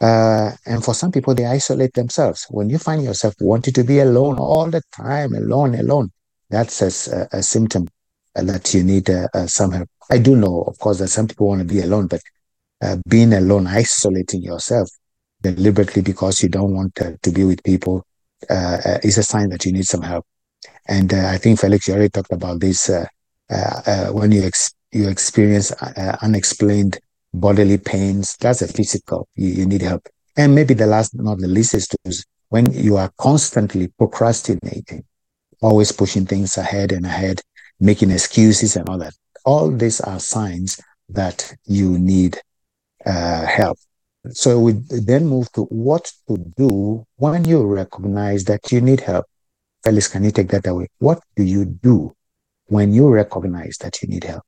Uh, 0.00 0.52
and 0.66 0.82
for 0.82 0.94
some 0.94 1.12
people, 1.12 1.34
they 1.34 1.44
isolate 1.44 1.92
themselves. 1.94 2.46
When 2.50 2.70
you 2.70 2.78
find 2.78 3.04
yourself 3.04 3.34
wanting 3.40 3.74
to 3.74 3.84
be 3.84 4.00
alone 4.00 4.38
all 4.38 4.70
the 4.70 4.82
time, 4.92 5.34
alone, 5.34 5.74
alone, 5.74 6.10
that's 6.48 6.82
a, 6.82 7.28
a 7.32 7.42
symptom 7.42 7.86
that 8.34 8.72
you 8.74 8.82
need 8.82 9.10
uh, 9.10 9.28
some 9.46 9.72
help. 9.72 9.88
I 10.10 10.18
do 10.18 10.36
know, 10.36 10.62
of 10.62 10.78
course, 10.78 10.98
that 10.98 11.08
some 11.08 11.28
people 11.28 11.48
want 11.48 11.60
to 11.60 11.66
be 11.66 11.80
alone, 11.80 12.06
but 12.08 12.22
uh, 12.82 12.96
being 13.08 13.32
alone, 13.32 13.66
isolating 13.66 14.42
yourself 14.42 14.88
deliberately 15.42 16.02
because 16.02 16.42
you 16.42 16.48
don't 16.48 16.74
want 16.74 16.94
to, 16.96 17.18
to 17.22 17.30
be 17.30 17.44
with 17.44 17.62
people 17.62 18.04
uh, 18.48 18.78
uh, 18.84 18.98
is 19.02 19.18
a 19.18 19.22
sign 19.22 19.50
that 19.50 19.64
you 19.64 19.72
need 19.72 19.84
some 19.84 20.02
help. 20.02 20.26
And 20.90 21.14
uh, 21.14 21.28
I 21.28 21.38
think 21.38 21.60
Felix, 21.60 21.86
you 21.86 21.94
already 21.94 22.10
talked 22.10 22.32
about 22.32 22.60
this. 22.60 22.90
Uh, 22.90 23.06
uh, 23.48 24.08
when 24.08 24.32
you 24.32 24.42
ex- 24.42 24.74
you 24.92 25.08
experience 25.08 25.70
unexplained 26.20 26.98
bodily 27.32 27.78
pains, 27.78 28.36
that's 28.40 28.60
a 28.60 28.68
physical. 28.68 29.28
You, 29.36 29.48
you 29.48 29.66
need 29.66 29.82
help. 29.82 30.08
And 30.36 30.54
maybe 30.54 30.74
the 30.74 30.86
last, 30.86 31.14
not 31.14 31.38
the 31.38 31.46
least, 31.46 31.74
is 32.04 32.26
when 32.48 32.72
you 32.72 32.96
are 32.96 33.10
constantly 33.18 33.88
procrastinating, 33.98 35.04
always 35.62 35.92
pushing 35.92 36.26
things 36.26 36.56
ahead 36.56 36.90
and 36.90 37.06
ahead, 37.06 37.40
making 37.78 38.10
excuses 38.10 38.74
and 38.74 38.88
all 38.88 38.98
that. 38.98 39.14
All 39.44 39.70
these 39.70 40.00
are 40.00 40.18
signs 40.18 40.80
that 41.08 41.54
you 41.66 41.98
need 41.98 42.40
uh, 43.06 43.46
help. 43.46 43.78
So 44.30 44.58
we 44.58 44.72
then 44.72 45.28
move 45.28 45.50
to 45.52 45.62
what 45.64 46.12
to 46.28 46.36
do 46.56 47.06
when 47.16 47.44
you 47.44 47.64
recognize 47.64 48.44
that 48.44 48.72
you 48.72 48.80
need 48.80 49.00
help. 49.00 49.26
Felix, 49.82 50.08
can 50.08 50.24
you 50.24 50.30
take 50.30 50.48
that 50.48 50.66
away? 50.66 50.88
What 50.98 51.22
do 51.36 51.42
you 51.42 51.64
do 51.64 52.14
when 52.66 52.92
you 52.92 53.08
recognize 53.08 53.78
that 53.78 54.02
you 54.02 54.08
need 54.08 54.24
help? 54.24 54.42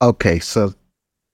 Okay, 0.00 0.38
so 0.38 0.72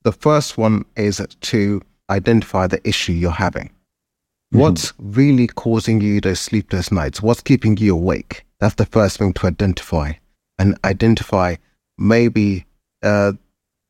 the 0.04 0.12
first 0.12 0.56
one 0.56 0.86
is 0.96 1.20
to 1.42 1.82
identify 2.08 2.66
the 2.66 2.80
issue 2.88 3.12
you're 3.12 3.30
having. 3.30 3.66
Mm-hmm. 3.66 4.60
What's 4.60 4.94
really 4.98 5.46
causing 5.46 6.00
you 6.00 6.22
those 6.22 6.40
sleepless 6.40 6.90
nights? 6.90 7.20
What's 7.20 7.42
keeping 7.42 7.76
you 7.76 7.94
awake? 7.94 8.46
That's 8.60 8.76
the 8.76 8.86
first 8.86 9.18
thing 9.18 9.34
to 9.34 9.46
identify 9.48 10.12
and 10.58 10.78
identify 10.84 11.56
maybe 11.98 12.64
uh, 13.02 13.32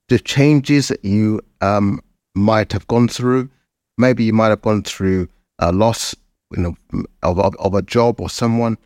the 0.08 0.18
changes 0.18 0.88
that 0.88 1.04
you 1.04 1.40
um, 1.60 2.00
might 2.34 2.72
have 2.72 2.86
gone 2.86 3.08
through. 3.08 3.48
Maybe 3.96 4.24
you 4.24 4.32
might 4.32 4.48
have 4.48 4.62
gone 4.62 4.82
through 4.82 5.28
a 5.58 5.72
loss, 5.72 6.14
you 6.54 6.62
know, 6.62 6.76
of, 7.22 7.38
of, 7.38 7.56
of 7.56 7.74
a 7.74 7.82
job 7.82 8.20
or 8.20 8.28
someone. 8.28 8.76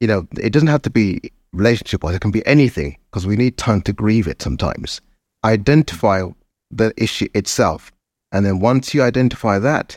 You 0.00 0.08
know, 0.08 0.28
it 0.38 0.52
doesn't 0.52 0.68
have 0.68 0.82
to 0.82 0.90
be 0.90 1.20
relationship 1.52 2.02
wise. 2.02 2.14
It 2.14 2.20
can 2.20 2.30
be 2.30 2.46
anything 2.46 2.98
because 3.10 3.26
we 3.26 3.36
need 3.36 3.56
time 3.56 3.82
to 3.82 3.92
grieve 3.92 4.28
it 4.28 4.42
sometimes. 4.42 5.00
Identify 5.44 6.24
the 6.70 6.92
issue 6.96 7.28
itself, 7.34 7.92
and 8.32 8.44
then 8.44 8.60
once 8.60 8.92
you 8.92 9.02
identify 9.02 9.58
that, 9.58 9.96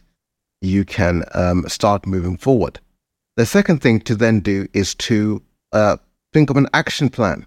you 0.62 0.86
can 0.86 1.24
um, 1.34 1.68
start 1.68 2.06
moving 2.06 2.38
forward. 2.38 2.80
The 3.36 3.46
second 3.46 3.82
thing 3.82 4.00
to 4.02 4.16
then 4.16 4.40
do 4.40 4.68
is 4.74 4.94
to 4.96 5.42
uh, 5.72 5.98
think 6.34 6.50
of 6.50 6.58
an 6.58 6.68
action 6.74 7.10
plan. 7.10 7.46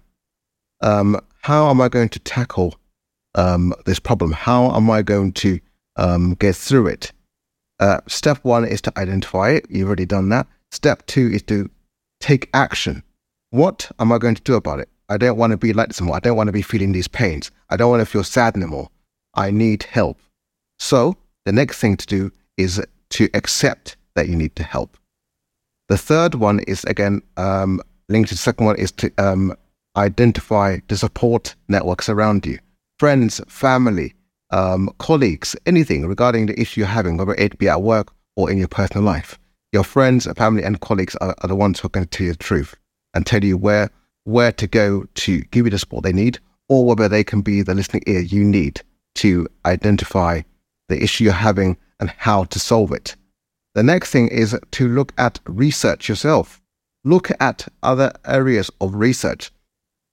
Um, 0.81 1.19
how 1.41 1.69
am 1.69 1.79
I 1.79 1.89
going 1.89 2.09
to 2.09 2.19
tackle 2.19 2.75
um, 3.35 3.73
this 3.85 3.99
problem? 3.99 4.31
How 4.31 4.75
am 4.75 4.89
I 4.89 5.01
going 5.01 5.33
to 5.33 5.59
um, 5.95 6.33
get 6.35 6.55
through 6.55 6.87
it? 6.87 7.11
Uh, 7.79 7.99
step 8.07 8.39
one 8.43 8.65
is 8.65 8.81
to 8.81 8.93
identify 8.97 9.51
it. 9.51 9.65
You've 9.69 9.87
already 9.87 10.05
done 10.05 10.29
that. 10.29 10.47
Step 10.71 11.05
two 11.05 11.29
is 11.31 11.43
to 11.43 11.69
take 12.19 12.49
action. 12.53 13.03
What 13.51 13.91
am 13.99 14.11
I 14.11 14.17
going 14.17 14.35
to 14.35 14.41
do 14.41 14.55
about 14.55 14.79
it? 14.79 14.89
I 15.09 15.17
don't 15.17 15.37
want 15.37 15.51
to 15.51 15.57
be 15.57 15.73
like 15.73 15.89
this 15.89 16.01
anymore. 16.01 16.17
I 16.17 16.19
don't 16.19 16.37
want 16.37 16.47
to 16.47 16.53
be 16.53 16.61
feeling 16.61 16.91
these 16.91 17.07
pains. 17.07 17.51
I 17.69 17.77
don't 17.77 17.91
want 17.91 18.01
to 18.01 18.05
feel 18.05 18.23
sad 18.23 18.55
anymore. 18.55 18.89
I 19.35 19.51
need 19.51 19.83
help. 19.83 20.19
So 20.79 21.15
the 21.45 21.51
next 21.51 21.79
thing 21.79 21.97
to 21.97 22.05
do 22.07 22.31
is 22.57 22.83
to 23.11 23.29
accept 23.33 23.97
that 24.15 24.27
you 24.27 24.35
need 24.35 24.55
to 24.55 24.63
help. 24.63 24.97
The 25.89 25.97
third 25.97 26.35
one 26.35 26.61
is 26.61 26.83
again 26.85 27.21
um, 27.37 27.81
linked 28.09 28.29
to 28.29 28.35
the 28.35 28.39
second 28.39 28.65
one 28.65 28.77
is 28.77 28.91
to 28.93 29.11
um, 29.17 29.55
identify 29.95 30.79
the 30.87 30.97
support 30.97 31.55
networks 31.67 32.09
around 32.09 32.45
you, 32.45 32.59
friends, 32.99 33.41
family, 33.47 34.13
um, 34.51 34.89
colleagues, 34.99 35.55
anything 35.65 36.07
regarding 36.07 36.45
the 36.45 36.59
issue 36.59 36.81
you're 36.81 36.87
having, 36.87 37.17
whether 37.17 37.33
it 37.35 37.57
be 37.57 37.67
at 37.67 37.81
work 37.81 38.13
or 38.35 38.51
in 38.51 38.57
your 38.57 38.67
personal 38.67 39.03
life. 39.03 39.39
Your 39.71 39.83
friends, 39.83 40.27
family, 40.37 40.63
and 40.63 40.79
colleagues 40.79 41.15
are, 41.17 41.35
are 41.41 41.47
the 41.47 41.55
ones 41.55 41.79
who 41.79 41.87
are 41.87 41.89
going 41.89 42.05
to 42.07 42.17
tell 42.17 42.27
you 42.27 42.33
the 42.33 42.37
truth 42.37 42.75
and 43.13 43.25
tell 43.25 43.43
you 43.43 43.57
where 43.57 43.89
where 44.23 44.51
to 44.51 44.65
go 44.65 45.05
to 45.13 45.41
give 45.51 45.65
you 45.65 45.69
the 45.69 45.77
support 45.77 46.03
they 46.03 46.13
need, 46.13 46.39
or 46.67 46.85
whether 46.85 47.07
they 47.07 47.23
can 47.23 47.41
be 47.41 47.61
the 47.61 47.75
listening 47.75 48.01
ear 48.07 48.21
you 48.21 48.43
need 48.43 48.81
to 49.13 49.47
identify 49.65 50.41
the 50.89 51.01
issue 51.01 51.25
you're 51.25 51.33
having 51.33 51.77
and 51.99 52.09
how 52.09 52.43
to 52.45 52.59
solve 52.59 52.91
it. 52.91 53.15
The 53.75 53.83
next 53.83 54.11
thing 54.11 54.27
is 54.29 54.57
to 54.71 54.87
look 54.87 55.13
at 55.17 55.39
research 55.45 56.09
yourself. 56.09 56.61
Look 57.03 57.29
at 57.39 57.67
other 57.83 58.11
areas 58.25 58.71
of 58.81 58.95
research. 58.95 59.51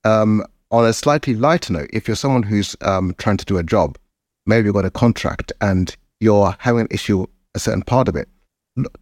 Um, 0.04 0.44
on 0.72 0.84
a 0.84 0.92
slightly 0.92 1.34
lighter 1.34 1.72
note, 1.74 1.90
if 1.92 2.08
you're 2.08 2.16
someone 2.16 2.42
who's 2.42 2.74
um, 2.80 3.14
trying 3.18 3.36
to 3.36 3.44
do 3.44 3.58
a 3.58 3.62
job, 3.62 3.98
maybe 4.46 4.66
you've 4.66 4.74
got 4.74 4.84
a 4.84 4.90
contract 4.90 5.52
and 5.60 5.94
you're 6.20 6.56
having 6.58 6.82
an 6.82 6.88
issue, 6.90 7.26
a 7.54 7.58
certain 7.58 7.82
part 7.82 8.08
of 8.08 8.16
it, 8.16 8.28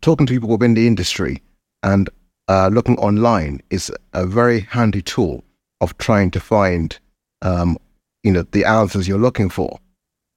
talking 0.02 0.26
to 0.26 0.32
people 0.32 0.48
within 0.48 0.74
the 0.74 0.86
industry 0.86 1.42
and 1.82 2.10
uh, 2.48 2.68
looking 2.68 2.98
online 2.98 3.60
is 3.70 3.92
a 4.12 4.26
very 4.26 4.60
handy 4.60 5.00
tool 5.00 5.44
of 5.80 5.96
trying 5.98 6.30
to 6.32 6.40
find, 6.40 6.98
um, 7.42 7.78
you 8.24 8.32
know, 8.32 8.42
the 8.50 8.64
answers 8.64 9.06
you're 9.06 9.18
looking 9.18 9.48
for. 9.48 9.78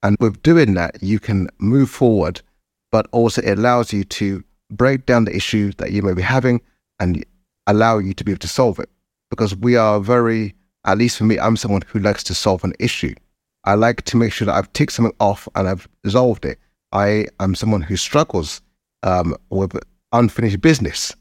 And 0.03 0.15
with 0.19 0.41
doing 0.43 0.75
that, 0.75 1.01
you 1.01 1.19
can 1.19 1.49
move 1.57 1.89
forward, 1.89 2.41
but 2.91 3.07
also 3.11 3.41
it 3.41 3.57
allows 3.57 3.91
you 3.91 4.03
to 4.03 4.43
break 4.69 5.05
down 5.07 5.25
the 5.25 5.35
issue 5.35 5.71
that 5.77 5.91
you 5.91 6.03
may 6.03 6.13
be 6.13 6.21
having 6.21 6.61
and 6.99 7.25
allow 7.65 7.97
you 7.97 8.13
to 8.13 8.23
be 8.23 8.31
able 8.31 8.39
to 8.39 8.47
solve 8.47 8.77
it. 8.79 8.89
Because 9.31 9.55
we 9.55 9.75
are 9.75 9.99
very, 9.99 10.53
at 10.85 10.97
least 10.97 11.17
for 11.17 11.23
me, 11.23 11.39
I'm 11.39 11.57
someone 11.57 11.83
who 11.87 11.99
likes 11.99 12.23
to 12.25 12.33
solve 12.33 12.63
an 12.63 12.73
issue. 12.79 13.13
I 13.65 13.75
like 13.75 14.01
to 14.03 14.17
make 14.17 14.33
sure 14.33 14.45
that 14.45 14.55
I've 14.55 14.71
ticked 14.73 14.91
something 14.93 15.15
off 15.19 15.47
and 15.55 15.67
I've 15.67 15.87
resolved 16.03 16.45
it. 16.45 16.59
I 16.91 17.27
am 17.39 17.55
someone 17.55 17.81
who 17.81 17.95
struggles 17.95 18.61
um, 19.03 19.35
with 19.49 19.77
unfinished 20.11 20.61
business. 20.61 21.15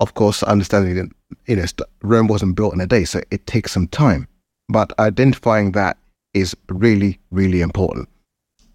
Of 0.00 0.14
course, 0.14 0.42
understanding 0.42 0.94
that 0.96 1.08
you 1.46 1.56
know 1.56 1.64
Rome 2.02 2.26
wasn't 2.26 2.56
built 2.56 2.74
in 2.74 2.80
a 2.80 2.86
day, 2.86 3.04
so 3.04 3.20
it 3.30 3.46
takes 3.46 3.72
some 3.72 3.88
time. 3.88 4.28
But 4.68 4.92
identifying 4.98 5.72
that 5.72 5.96
is 6.34 6.56
really, 6.68 7.18
really 7.30 7.60
important. 7.60 8.08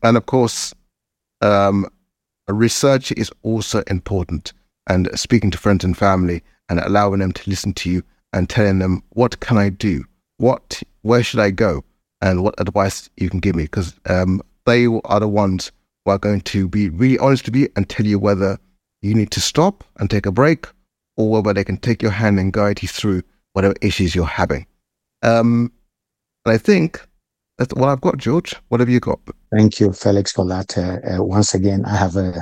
And 0.01 0.17
of 0.17 0.25
course, 0.25 0.73
um, 1.41 1.86
research 2.47 3.12
is 3.12 3.31
also 3.43 3.83
important. 3.88 4.53
And 4.88 5.10
speaking 5.19 5.51
to 5.51 5.57
friends 5.57 5.83
and 5.83 5.95
family 5.95 6.41
and 6.69 6.79
allowing 6.79 7.19
them 7.19 7.33
to 7.33 7.49
listen 7.49 7.73
to 7.73 7.89
you 7.89 8.03
and 8.33 8.49
telling 8.49 8.79
them, 8.79 9.03
what 9.10 9.39
can 9.39 9.57
I 9.57 9.69
do? 9.69 10.03
What, 10.39 10.82
where 11.02 11.21
should 11.21 11.41
I 11.41 11.52
go? 11.52 11.84
And 12.21 12.43
what 12.43 12.56
advice 12.60 13.10
you 13.17 13.30
can 13.30 13.39
give 13.39 13.56
me? 13.56 13.63
Because 13.63 13.93
um, 14.06 14.41
they 14.65 14.86
are 14.86 15.19
the 15.19 15.28
ones 15.28 15.71
who 16.04 16.12
are 16.12 16.17
going 16.17 16.41
to 16.41 16.67
be 16.67 16.89
really 16.89 17.19
honest 17.19 17.45
with 17.45 17.56
you 17.58 17.69
and 17.75 17.88
tell 17.89 18.06
you 18.06 18.17
whether 18.17 18.58
you 19.02 19.13
need 19.13 19.32
to 19.32 19.41
stop 19.41 19.84
and 19.97 20.10
take 20.10 20.25
a 20.25 20.32
break 20.32 20.67
or 21.17 21.30
whether 21.30 21.54
they 21.54 21.65
can 21.65 21.78
take 21.78 22.02
your 22.02 22.12
hand 22.12 22.39
and 22.39 22.54
guide 22.54 22.82
you 22.82 22.88
through 22.88 23.21
whatever 23.52 23.75
issues 23.82 24.15
you're 24.15 24.25
having. 24.25 24.65
Um, 25.23 25.73
and 26.45 26.54
I 26.54 26.58
think 26.58 27.06
that's 27.58 27.73
what 27.73 27.89
I've 27.89 28.02
got, 28.02 28.17
George. 28.17 28.56
What 28.69 28.80
have 28.80 28.89
you 28.89 29.02
got? 29.02 29.19
Thank 29.52 29.82
you, 29.82 29.91
Felix, 29.91 30.32
for 30.32 30.45
that. 30.47 30.78
Uh, 30.78 31.15
uh, 31.15 31.23
once 31.23 31.54
again, 31.54 31.84
I 31.86 31.97
have 31.97 32.15
a, 32.15 32.41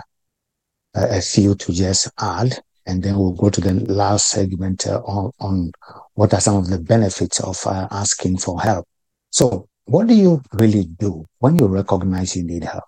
a 0.93 1.21
few 1.21 1.55
to 1.55 1.73
just 1.73 2.11
add, 2.19 2.59
and 2.85 3.01
then 3.01 3.17
we'll 3.17 3.33
go 3.33 3.49
to 3.49 3.59
the 3.59 3.73
last 3.91 4.29
segment 4.29 4.85
uh, 4.85 4.99
on, 4.99 5.31
on 5.39 5.71
what 6.17 6.33
are 6.33 6.41
some 6.41 6.55
of 6.55 6.67
the 6.67 6.79
benefits 6.79 7.39
of 7.41 7.55
uh, 7.67 7.87
asking 7.91 8.39
for 8.39 8.59
help. 8.59 8.87
So, 9.29 9.69
what 9.85 10.07
do 10.07 10.15
you 10.15 10.41
really 10.53 10.85
do 10.85 11.23
when 11.37 11.59
you 11.59 11.67
recognize 11.67 12.35
you 12.35 12.43
need 12.43 12.63
help? 12.63 12.85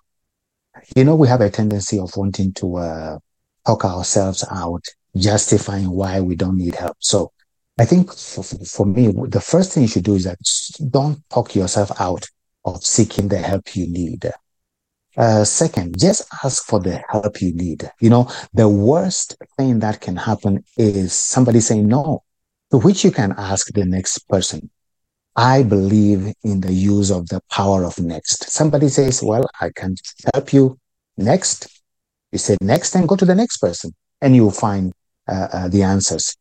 You 0.96 1.04
know, 1.04 1.14
we 1.14 1.28
have 1.28 1.40
a 1.40 1.48
tendency 1.48 2.00
of 2.00 2.10
wanting 2.16 2.52
to 2.54 2.76
uh, 2.78 3.18
talk 3.64 3.84
ourselves 3.84 4.44
out, 4.50 4.84
justifying 5.16 5.88
why 5.90 6.20
we 6.20 6.34
don't 6.34 6.56
need 6.56 6.74
help. 6.74 6.96
So, 6.98 7.30
I 7.78 7.84
think 7.84 8.12
for, 8.12 8.42
for 8.42 8.84
me, 8.84 9.12
the 9.28 9.40
first 9.40 9.72
thing 9.72 9.84
you 9.84 9.88
should 9.88 10.04
do 10.04 10.16
is 10.16 10.24
that 10.24 10.38
don't 10.90 11.22
talk 11.30 11.54
yourself 11.54 11.92
out 12.00 12.26
of 12.64 12.84
seeking 12.84 13.28
the 13.28 13.38
help 13.38 13.76
you 13.76 13.86
need. 13.86 14.28
Uh, 15.16 15.44
second, 15.44 15.96
just 16.00 16.26
ask 16.42 16.64
for 16.64 16.80
the 16.80 17.00
help 17.08 17.40
you 17.40 17.54
need. 17.54 17.88
You 18.00 18.10
know, 18.10 18.28
the 18.54 18.68
worst 18.68 19.36
thing 19.56 19.78
that 19.78 20.00
can 20.00 20.16
happen 20.16 20.64
is 20.76 21.12
somebody 21.12 21.60
saying 21.60 21.86
no, 21.86 22.24
to 22.70 22.78
which 22.78 23.04
you 23.04 23.10
can 23.10 23.34
ask 23.36 23.68
the 23.72 23.84
next 23.84 24.28
person. 24.28 24.70
I 25.36 25.62
believe 25.62 26.32
in 26.42 26.60
the 26.60 26.72
use 26.72 27.10
of 27.10 27.28
the 27.28 27.40
power 27.50 27.84
of 27.84 27.98
next. 27.98 28.50
Somebody 28.50 28.88
says, 28.88 29.22
well, 29.22 29.46
I 29.60 29.70
can 29.74 29.94
help 30.34 30.52
you 30.52 30.78
next. 31.16 31.68
You 32.32 32.38
say 32.38 32.56
next 32.60 32.94
and 32.94 33.08
go 33.08 33.16
to 33.16 33.24
the 33.24 33.34
next 33.34 33.58
person 33.58 33.94
and 34.20 34.34
you'll 34.34 34.50
find 34.50 34.92
uh, 35.28 35.48
uh, 35.52 35.68
the 35.68 35.82
answers 35.82 36.36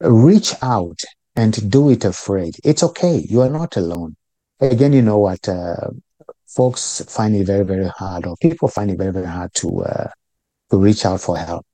reach 0.00 0.52
out 0.62 1.00
and 1.36 1.70
do 1.70 1.90
it 1.90 2.04
afraid. 2.04 2.56
It's 2.64 2.82
okay. 2.82 3.24
You 3.28 3.42
are 3.42 3.50
not 3.50 3.76
alone. 3.76 4.16
Again, 4.60 4.92
you 4.92 5.02
know 5.02 5.18
what? 5.18 5.48
Uh, 5.48 5.90
folks 6.48 7.02
find 7.08 7.36
it 7.36 7.46
very, 7.46 7.64
very 7.64 7.88
hard, 7.88 8.26
or 8.26 8.36
people 8.40 8.68
find 8.68 8.90
it 8.90 8.98
very, 8.98 9.12
very 9.12 9.26
hard 9.26 9.54
to 9.54 9.82
uh, 9.82 10.10
to 10.70 10.76
reach 10.76 11.04
out 11.04 11.20
for 11.20 11.38
help. 11.38 11.64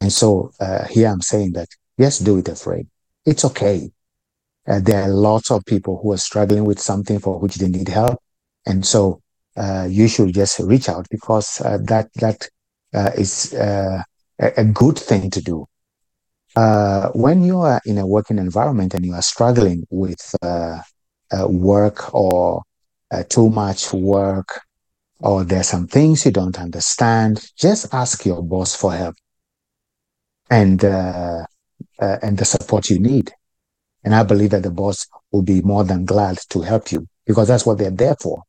And 0.00 0.12
so 0.12 0.52
uh, 0.60 0.86
here 0.86 1.08
I'm 1.08 1.20
saying 1.20 1.52
that 1.52 1.68
yes, 1.98 2.18
do 2.18 2.38
it 2.38 2.48
afraid. 2.48 2.88
It's 3.30 3.44
okay. 3.44 3.92
Uh, 4.66 4.80
there 4.80 5.04
are 5.04 5.08
lots 5.08 5.52
of 5.52 5.64
people 5.64 6.00
who 6.02 6.12
are 6.12 6.18
struggling 6.18 6.64
with 6.64 6.80
something 6.80 7.20
for 7.20 7.38
which 7.38 7.54
they 7.54 7.68
need 7.68 7.86
help, 7.88 8.18
and 8.66 8.84
so 8.84 9.20
uh, 9.56 9.86
you 9.88 10.08
should 10.08 10.34
just 10.34 10.58
reach 10.58 10.88
out 10.88 11.06
because 11.10 11.60
uh, 11.60 11.78
that 11.82 12.08
that 12.14 12.48
is 13.16 13.54
a, 13.54 14.04
a 14.40 14.64
good 14.64 14.98
thing 14.98 15.30
to 15.30 15.40
do. 15.40 15.64
Uh, 16.56 17.10
when 17.10 17.44
you 17.44 17.60
are 17.60 17.80
in 17.86 17.98
a 17.98 18.06
working 18.06 18.38
environment 18.38 18.94
and 18.94 19.06
you 19.06 19.14
are 19.14 19.22
struggling 19.22 19.86
with 19.90 20.34
uh, 20.42 20.80
uh, 21.30 21.46
work 21.46 22.12
or 22.12 22.62
uh, 23.12 23.22
too 23.28 23.48
much 23.48 23.92
work, 23.92 24.60
or 25.20 25.44
there's 25.44 25.68
some 25.68 25.86
things 25.86 26.24
you 26.26 26.32
don't 26.32 26.58
understand, 26.58 27.46
just 27.56 27.94
ask 27.94 28.26
your 28.26 28.42
boss 28.42 28.74
for 28.74 28.92
help. 28.92 29.14
And 30.50 30.84
uh, 30.84 31.44
uh, 32.00 32.18
and 32.22 32.38
the 32.38 32.44
support 32.44 32.90
you 32.90 32.98
need. 32.98 33.32
And 34.04 34.14
I 34.14 34.22
believe 34.22 34.50
that 34.50 34.62
the 34.62 34.70
boss 34.70 35.06
will 35.30 35.42
be 35.42 35.60
more 35.62 35.84
than 35.84 36.04
glad 36.04 36.38
to 36.50 36.62
help 36.62 36.90
you 36.90 37.06
because 37.26 37.48
that's 37.48 37.66
what 37.66 37.78
they're 37.78 37.90
there 37.90 38.16
for. 38.20 38.42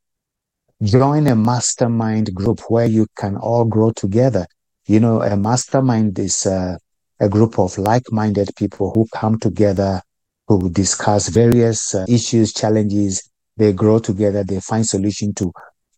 Join 0.81 1.27
a 1.27 1.35
mastermind 1.35 2.33
group 2.33 2.61
where 2.69 2.85
you 2.85 3.07
can 3.15 3.37
all 3.37 3.65
grow 3.65 3.91
together. 3.91 4.47
You 4.87 4.99
know, 4.99 5.21
a 5.21 5.37
mastermind 5.37 6.17
is 6.17 6.45
a 6.45 7.29
group 7.29 7.59
of 7.59 7.77
like-minded 7.77 8.49
people 8.57 8.91
who 8.95 9.05
come 9.13 9.37
together, 9.37 10.01
who 10.47 10.69
discuss 10.71 11.27
various 11.27 11.93
uh, 11.93 12.05
issues, 12.09 12.53
challenges. 12.53 13.29
They 13.57 13.73
grow 13.73 13.99
together. 13.99 14.43
They 14.43 14.59
find 14.59 14.85
solution 14.85 15.33
to 15.35 15.51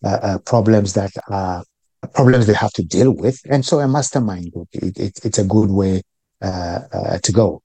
uh, 0.03 0.19
uh, 0.21 0.37
problems 0.39 0.93
that 0.93 1.11
are 1.29 1.63
problems 2.13 2.45
they 2.45 2.53
have 2.53 2.73
to 2.73 2.83
deal 2.83 3.15
with. 3.15 3.39
And 3.49 3.65
so 3.65 3.79
a 3.79 3.87
mastermind 3.87 4.51
group, 4.51 4.67
it, 4.73 4.99
it, 4.99 5.19
it's 5.23 5.39
a 5.39 5.45
good 5.45 5.71
way 5.71 6.01
uh, 6.01 6.01
uh, 6.01 6.12
to 6.43 7.31
go. 7.31 7.61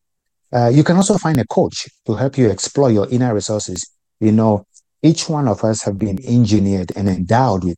Uh, 0.52 0.68
you 0.68 0.82
can 0.82 0.96
also 0.96 1.18
find 1.18 1.38
a 1.38 1.46
coach 1.46 1.88
to 2.06 2.14
help 2.14 2.38
you 2.38 2.48
explore 2.48 2.90
your 2.90 3.08
inner 3.10 3.34
resources 3.34 3.90
You 4.20 4.32
know, 4.32 4.64
each 5.02 5.28
one 5.28 5.46
of 5.46 5.62
us 5.62 5.82
have 5.82 5.98
been 5.98 6.18
engineered 6.26 6.90
and 6.96 7.08
endowed 7.08 7.64
with 7.64 7.76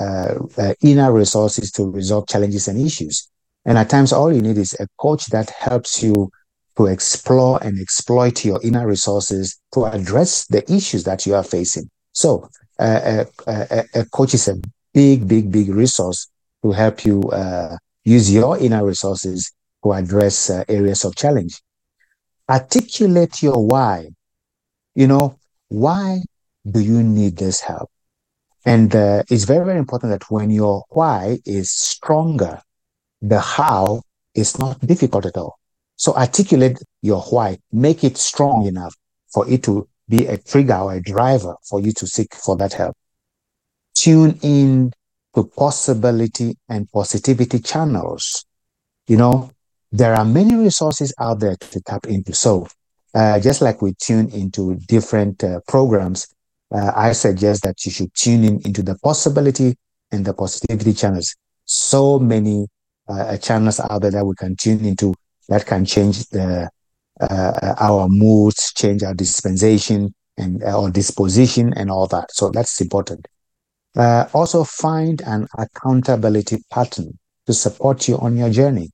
uh, 0.00 0.34
uh, 0.56 0.74
inner 0.80 1.12
resources 1.12 1.70
to 1.72 1.90
resolve 1.90 2.26
challenges 2.26 2.68
and 2.68 2.80
issues. 2.80 3.28
And 3.64 3.78
at 3.78 3.90
times, 3.90 4.12
all 4.12 4.32
you 4.32 4.42
need 4.42 4.58
is 4.58 4.74
a 4.80 4.86
coach 4.98 5.26
that 5.26 5.50
helps 5.50 6.02
you 6.02 6.30
to 6.76 6.86
explore 6.86 7.62
and 7.62 7.80
exploit 7.80 8.44
your 8.44 8.60
inner 8.62 8.86
resources 8.86 9.60
to 9.72 9.84
address 9.84 10.46
the 10.46 10.62
issues 10.72 11.04
that 11.04 11.26
you 11.26 11.34
are 11.34 11.44
facing. 11.44 11.88
So, 12.12 12.48
uh, 12.78 13.24
a, 13.46 14.04
coach 14.06 14.34
is 14.34 14.48
a 14.48 14.56
big, 14.92 15.28
big, 15.28 15.52
big 15.52 15.68
resource 15.68 16.28
to 16.62 16.72
help 16.72 17.04
you 17.04 17.22
uh, 17.30 17.76
use 18.04 18.32
your 18.32 18.58
inner 18.58 18.84
resources 18.84 19.52
to 19.84 19.92
address 19.92 20.50
uh, 20.50 20.64
areas 20.68 21.04
of 21.04 21.14
challenge. 21.14 21.60
Articulate 22.48 23.42
your 23.42 23.64
why. 23.64 24.08
You 24.94 25.06
know, 25.06 25.38
why 25.68 26.22
do 26.68 26.80
you 26.80 27.02
need 27.02 27.36
this 27.36 27.60
help? 27.60 27.90
And 28.64 28.94
uh, 28.96 29.22
it's 29.30 29.44
very, 29.44 29.64
very 29.64 29.78
important 29.78 30.10
that 30.12 30.30
when 30.30 30.50
your 30.50 30.84
why 30.88 31.38
is 31.44 31.70
stronger, 31.70 32.60
the 33.20 33.40
how 33.40 34.02
is 34.34 34.58
not 34.58 34.80
difficult 34.80 35.26
at 35.26 35.36
all. 35.36 35.58
So 35.96 36.14
articulate 36.14 36.78
your 37.02 37.20
why, 37.22 37.58
make 37.70 38.04
it 38.04 38.16
strong 38.16 38.66
enough 38.66 38.94
for 39.32 39.48
it 39.48 39.62
to 39.64 39.88
be 40.08 40.26
a 40.26 40.38
trigger 40.38 40.76
or 40.76 40.94
a 40.94 41.02
driver 41.02 41.56
for 41.68 41.80
you 41.80 41.92
to 41.92 42.06
seek 42.06 42.34
for 42.34 42.56
that 42.56 42.72
help. 42.72 42.96
Tune 43.94 44.38
in 44.42 44.92
to 45.34 45.44
possibility 45.44 46.56
and 46.68 46.90
positivity 46.90 47.58
channels. 47.58 48.44
You 49.06 49.18
know, 49.18 49.50
there 49.94 50.14
are 50.14 50.24
many 50.24 50.56
resources 50.56 51.14
out 51.20 51.38
there 51.38 51.54
to 51.54 51.80
tap 51.82 52.04
into. 52.06 52.34
So, 52.34 52.66
uh, 53.14 53.38
just 53.38 53.62
like 53.62 53.80
we 53.80 53.94
tune 53.94 54.28
into 54.30 54.74
different 54.88 55.44
uh, 55.44 55.60
programs, 55.68 56.26
uh, 56.74 56.90
I 56.96 57.12
suggest 57.12 57.62
that 57.62 57.84
you 57.84 57.92
should 57.92 58.12
tune 58.14 58.42
in 58.42 58.60
into 58.64 58.82
the 58.82 58.96
possibility 59.04 59.76
and 60.10 60.24
the 60.24 60.34
positivity 60.34 60.94
channels. 60.94 61.36
So 61.66 62.18
many 62.18 62.66
uh, 63.08 63.36
channels 63.36 63.78
out 63.78 64.02
there 64.02 64.10
that 64.10 64.26
we 64.26 64.34
can 64.34 64.56
tune 64.56 64.84
into 64.84 65.14
that 65.48 65.64
can 65.64 65.84
change 65.84 66.26
the 66.30 66.68
uh, 67.20 67.74
our 67.78 68.08
moods, 68.08 68.72
change 68.74 69.04
our 69.04 69.14
dispensation 69.14 70.12
and 70.36 70.60
uh, 70.64 70.76
our 70.76 70.90
disposition 70.90 71.72
and 71.74 71.88
all 71.88 72.08
that. 72.08 72.32
So 72.32 72.50
that's 72.50 72.80
important. 72.80 73.28
Uh, 73.94 74.26
also 74.34 74.64
find 74.64 75.20
an 75.20 75.46
accountability 75.56 76.64
pattern 76.72 77.16
to 77.46 77.52
support 77.52 78.08
you 78.08 78.18
on 78.18 78.36
your 78.36 78.50
journey. 78.50 78.90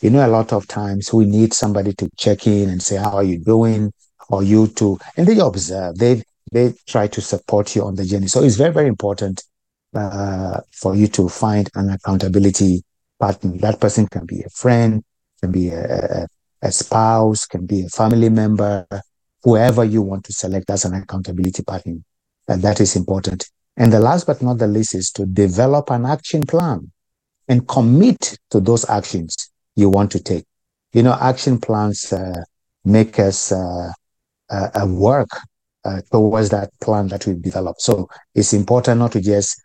You 0.00 0.10
know, 0.10 0.24
a 0.24 0.28
lot 0.28 0.52
of 0.52 0.68
times 0.68 1.12
we 1.12 1.24
need 1.24 1.52
somebody 1.52 1.92
to 1.94 2.08
check 2.16 2.46
in 2.46 2.68
and 2.68 2.80
say, 2.80 2.96
how 2.96 3.16
are 3.16 3.24
you 3.24 3.38
doing? 3.38 3.92
Or 4.30 4.42
you 4.42 4.68
to, 4.68 4.98
and 5.16 5.26
they 5.26 5.38
observe, 5.40 5.96
they, 5.96 6.22
they 6.52 6.74
try 6.86 7.08
to 7.08 7.20
support 7.20 7.74
you 7.74 7.84
on 7.84 7.96
the 7.96 8.04
journey. 8.04 8.28
So 8.28 8.42
it's 8.42 8.56
very, 8.56 8.72
very 8.72 8.88
important 8.88 9.42
uh, 9.94 10.60
for 10.72 10.94
you 10.94 11.08
to 11.08 11.28
find 11.28 11.68
an 11.74 11.90
accountability 11.90 12.82
partner. 13.18 13.56
That 13.58 13.80
person 13.80 14.06
can 14.06 14.26
be 14.26 14.42
a 14.42 14.50
friend, 14.50 15.02
can 15.40 15.50
be 15.50 15.70
a, 15.70 16.26
a, 16.62 16.70
spouse, 16.70 17.46
can 17.46 17.66
be 17.66 17.86
a 17.86 17.88
family 17.88 18.28
member, 18.28 18.86
whoever 19.42 19.84
you 19.84 20.02
want 20.02 20.24
to 20.24 20.32
select 20.32 20.70
as 20.70 20.84
an 20.84 20.94
accountability 20.94 21.64
partner. 21.64 21.96
And 22.46 22.62
that 22.62 22.80
is 22.80 22.94
important. 22.96 23.48
And 23.76 23.92
the 23.92 24.00
last 24.00 24.26
but 24.26 24.42
not 24.42 24.58
the 24.58 24.68
least 24.68 24.94
is 24.94 25.10
to 25.12 25.26
develop 25.26 25.90
an 25.90 26.04
action 26.04 26.42
plan 26.42 26.90
and 27.48 27.66
commit 27.66 28.38
to 28.50 28.60
those 28.60 28.88
actions 28.88 29.50
you 29.78 29.88
want 29.88 30.10
to 30.10 30.20
take. 30.20 30.44
You 30.92 31.02
know, 31.04 31.16
action 31.20 31.60
plans 31.60 32.12
uh, 32.12 32.42
make 32.84 33.18
us 33.18 33.52
uh, 33.52 33.92
uh, 34.50 34.86
work 34.88 35.28
uh, 35.84 36.00
towards 36.10 36.48
that 36.50 36.70
plan 36.80 37.08
that 37.08 37.26
we 37.26 37.34
develop. 37.34 37.76
So 37.78 38.08
it's 38.34 38.52
important 38.52 38.98
not 38.98 39.12
to 39.12 39.20
just 39.20 39.60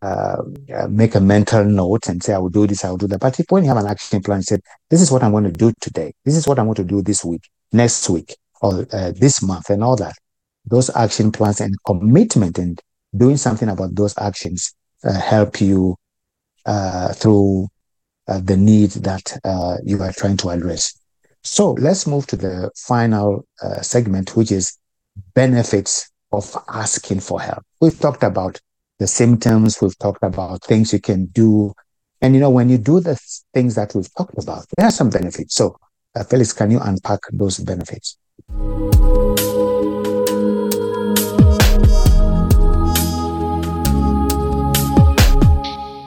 uh, 0.00 0.42
make 0.88 1.14
a 1.14 1.20
mental 1.20 1.64
note 1.64 2.08
and 2.08 2.22
say, 2.22 2.32
I 2.34 2.38
will 2.38 2.48
do 2.48 2.66
this, 2.66 2.84
I 2.84 2.90
will 2.90 2.96
do 2.96 3.08
that. 3.08 3.20
But 3.20 3.38
if 3.38 3.46
when 3.50 3.64
you 3.64 3.68
have 3.68 3.78
an 3.78 3.86
action 3.86 4.22
plan, 4.22 4.42
say, 4.42 4.58
this 4.88 5.02
is 5.02 5.10
what 5.10 5.22
I'm 5.22 5.32
going 5.32 5.44
to 5.44 5.52
do 5.52 5.72
today. 5.80 6.12
This 6.24 6.36
is 6.36 6.46
what 6.46 6.58
I'm 6.58 6.66
going 6.66 6.76
to 6.76 6.84
do 6.84 7.02
this 7.02 7.24
week, 7.24 7.42
next 7.72 8.08
week, 8.08 8.36
or 8.62 8.86
uh, 8.92 9.12
this 9.16 9.42
month, 9.42 9.68
and 9.70 9.84
all 9.84 9.96
that. 9.96 10.14
Those 10.64 10.94
action 10.96 11.30
plans 11.30 11.60
and 11.60 11.74
commitment 11.86 12.58
and 12.58 12.80
doing 13.14 13.36
something 13.36 13.68
about 13.68 13.94
those 13.94 14.16
actions 14.18 14.74
uh, 15.04 15.12
help 15.12 15.60
you 15.60 15.96
uh, 16.64 17.12
through 17.12 17.68
uh, 18.28 18.40
the 18.40 18.56
need 18.56 18.90
that 18.90 19.38
uh, 19.44 19.76
you 19.84 20.00
are 20.02 20.12
trying 20.12 20.36
to 20.38 20.50
address. 20.50 20.98
So 21.42 21.72
let's 21.72 22.06
move 22.06 22.26
to 22.28 22.36
the 22.36 22.70
final 22.76 23.46
uh, 23.62 23.80
segment, 23.80 24.36
which 24.36 24.52
is 24.52 24.76
benefits 25.34 26.10
of 26.32 26.54
asking 26.68 27.20
for 27.20 27.40
help. 27.40 27.64
We've 27.80 27.98
talked 27.98 28.22
about 28.22 28.60
the 28.98 29.06
symptoms. 29.06 29.80
We've 29.80 29.98
talked 29.98 30.22
about 30.22 30.62
things 30.64 30.92
you 30.92 31.00
can 31.00 31.26
do. 31.26 31.72
And, 32.20 32.34
you 32.34 32.40
know, 32.40 32.50
when 32.50 32.68
you 32.68 32.78
do 32.78 33.00
the 33.00 33.18
things 33.54 33.76
that 33.76 33.94
we've 33.94 34.12
talked 34.14 34.36
about, 34.36 34.66
there 34.76 34.86
are 34.86 34.90
some 34.90 35.08
benefits. 35.08 35.54
So, 35.54 35.78
uh, 36.14 36.24
Felix, 36.24 36.52
can 36.52 36.70
you 36.70 36.80
unpack 36.80 37.20
those 37.32 37.58
benefits? 37.58 38.18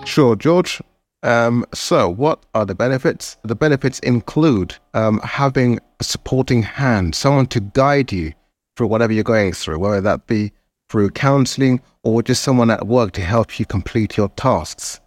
Sure, 0.05 0.35
George. 0.35 0.81
Um, 1.23 1.65
so, 1.73 2.09
what 2.09 2.45
are 2.53 2.65
the 2.65 2.75
benefits? 2.75 3.37
The 3.43 3.55
benefits 3.55 3.99
include 3.99 4.75
um, 4.93 5.19
having 5.23 5.79
a 5.99 6.03
supporting 6.03 6.63
hand, 6.63 7.15
someone 7.15 7.47
to 7.47 7.59
guide 7.59 8.11
you 8.11 8.33
through 8.75 8.87
whatever 8.87 9.13
you're 9.13 9.23
going 9.23 9.53
through, 9.53 9.79
whether 9.79 10.01
that 10.01 10.27
be 10.27 10.51
through 10.89 11.11
counseling 11.11 11.81
or 12.03 12.23
just 12.23 12.43
someone 12.43 12.71
at 12.71 12.87
work 12.87 13.11
to 13.13 13.21
help 13.21 13.59
you 13.59 13.65
complete 13.65 14.17
your 14.17 14.29
tasks. 14.29 14.99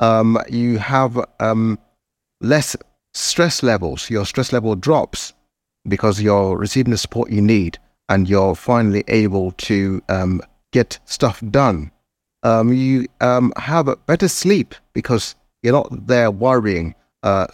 Um, 0.00 0.38
you 0.50 0.78
have 0.78 1.18
um, 1.40 1.78
less 2.40 2.76
stress 3.14 3.62
levels, 3.62 4.10
your 4.10 4.26
stress 4.26 4.52
level 4.52 4.74
drops 4.74 5.32
because 5.88 6.20
you're 6.20 6.56
receiving 6.56 6.90
the 6.90 6.98
support 6.98 7.30
you 7.30 7.40
need 7.40 7.78
and 8.08 8.28
you're 8.28 8.54
finally 8.54 9.04
able 9.08 9.52
to 9.52 10.02
um, 10.08 10.42
get 10.72 10.98
stuff 11.06 11.42
done 11.50 11.90
um, 12.42 12.72
you 12.72 13.06
have 13.20 13.94
better 14.06 14.28
sleep 14.28 14.74
because 14.92 15.34
you're 15.62 15.72
not 15.72 16.06
there 16.06 16.30
worrying 16.30 16.94
uh, 17.22 17.46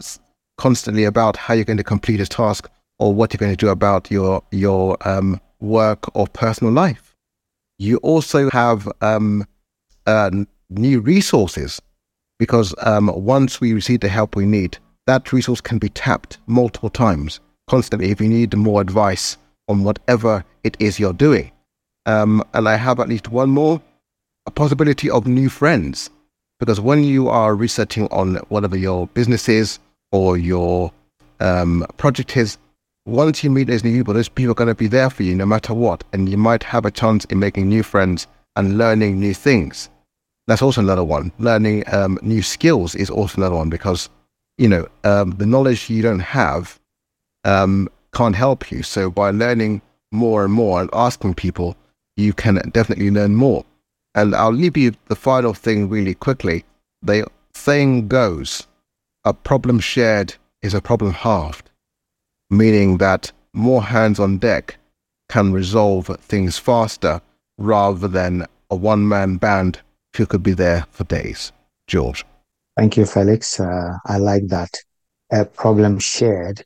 constantly 0.56 1.04
about 1.04 1.36
how 1.36 1.54
you're 1.54 1.64
going 1.64 1.76
to 1.76 1.84
complete 1.84 2.20
a 2.20 2.26
task 2.26 2.70
or 2.98 3.14
what 3.14 3.32
you're 3.32 3.38
going 3.38 3.52
to 3.52 3.56
do 3.56 3.68
about 3.68 4.10
your 4.10 4.42
your 4.50 4.96
um, 5.08 5.40
work 5.60 6.14
or 6.16 6.26
personal 6.26 6.72
life. 6.72 7.14
You 7.78 7.98
also 7.98 8.50
have 8.50 8.88
um, 9.00 9.46
uh, 10.06 10.30
new 10.70 11.00
resources 11.00 11.80
because 12.38 12.74
um, 12.82 13.08
once 13.14 13.60
we 13.60 13.72
receive 13.72 14.00
the 14.00 14.08
help 14.08 14.36
we 14.36 14.46
need, 14.46 14.78
that 15.06 15.32
resource 15.32 15.60
can 15.60 15.78
be 15.78 15.88
tapped 15.88 16.38
multiple 16.46 16.90
times 16.90 17.40
constantly 17.68 18.10
if 18.10 18.20
you 18.20 18.28
need 18.28 18.56
more 18.56 18.80
advice 18.80 19.36
on 19.68 19.84
whatever 19.84 20.44
it 20.64 20.76
is 20.80 20.98
you're 20.98 21.12
doing. 21.12 21.52
Um, 22.06 22.42
and 22.54 22.68
I 22.68 22.76
have 22.76 22.98
at 23.00 23.08
least 23.08 23.28
one 23.28 23.50
more 23.50 23.80
a 24.46 24.50
possibility 24.50 25.10
of 25.10 25.26
new 25.26 25.48
friends. 25.50 26.10
Because 26.58 26.80
when 26.80 27.04
you 27.04 27.28
are 27.28 27.54
researching 27.54 28.08
on 28.08 28.36
whatever 28.48 28.76
your 28.76 29.06
business 29.08 29.48
is 29.48 29.78
or 30.10 30.36
your 30.36 30.92
um, 31.40 31.86
project 31.96 32.36
is, 32.36 32.58
once 33.06 33.42
you 33.42 33.50
meet 33.50 33.68
those 33.68 33.84
new 33.84 33.96
people, 33.96 34.12
those 34.12 34.28
people 34.28 34.52
are 34.52 34.54
going 34.54 34.68
to 34.68 34.74
be 34.74 34.86
there 34.86 35.08
for 35.08 35.22
you 35.22 35.34
no 35.34 35.46
matter 35.46 35.72
what. 35.72 36.04
And 36.12 36.28
you 36.28 36.36
might 36.36 36.62
have 36.64 36.84
a 36.84 36.90
chance 36.90 37.24
in 37.26 37.38
making 37.38 37.68
new 37.68 37.82
friends 37.82 38.26
and 38.56 38.76
learning 38.76 39.20
new 39.20 39.34
things. 39.34 39.88
That's 40.46 40.62
also 40.62 40.80
another 40.80 41.04
one. 41.04 41.30
Learning 41.38 41.84
um, 41.92 42.18
new 42.22 42.42
skills 42.42 42.94
is 42.94 43.10
also 43.10 43.36
another 43.36 43.56
one 43.56 43.70
because, 43.70 44.08
you 44.56 44.68
know, 44.68 44.88
um, 45.04 45.32
the 45.32 45.46
knowledge 45.46 45.88
you 45.88 46.02
don't 46.02 46.20
have 46.20 46.80
um, 47.44 47.88
can't 48.12 48.34
help 48.34 48.72
you. 48.72 48.82
So 48.82 49.10
by 49.10 49.30
learning 49.30 49.82
more 50.10 50.44
and 50.44 50.52
more 50.52 50.80
and 50.80 50.90
asking 50.92 51.34
people, 51.34 51.76
you 52.16 52.32
can 52.32 52.56
definitely 52.70 53.10
learn 53.10 53.36
more. 53.36 53.64
And 54.18 54.34
I'll 54.34 54.50
leave 54.52 54.76
you 54.76 54.94
the 55.06 55.14
final 55.14 55.54
thing 55.54 55.88
really 55.88 56.14
quickly. 56.14 56.64
The 57.02 57.28
saying 57.54 58.08
goes, 58.08 58.66
a 59.24 59.32
problem 59.32 59.78
shared 59.78 60.34
is 60.60 60.74
a 60.74 60.80
problem 60.80 61.12
halved, 61.12 61.70
meaning 62.50 62.98
that 62.98 63.30
more 63.52 63.84
hands 63.84 64.18
on 64.18 64.38
deck 64.38 64.76
can 65.28 65.52
resolve 65.52 66.06
things 66.20 66.58
faster 66.58 67.20
rather 67.58 68.08
than 68.08 68.44
a 68.70 68.74
one 68.74 69.06
man 69.06 69.36
band 69.36 69.82
who 70.16 70.26
could 70.26 70.42
be 70.42 70.52
there 70.52 70.84
for 70.90 71.04
days. 71.04 71.52
George. 71.86 72.24
Thank 72.76 72.96
you, 72.96 73.06
Felix. 73.06 73.60
Uh, 73.60 73.98
I 74.04 74.18
like 74.18 74.48
that. 74.48 74.70
A 75.30 75.44
problem 75.44 76.00
shared 76.00 76.64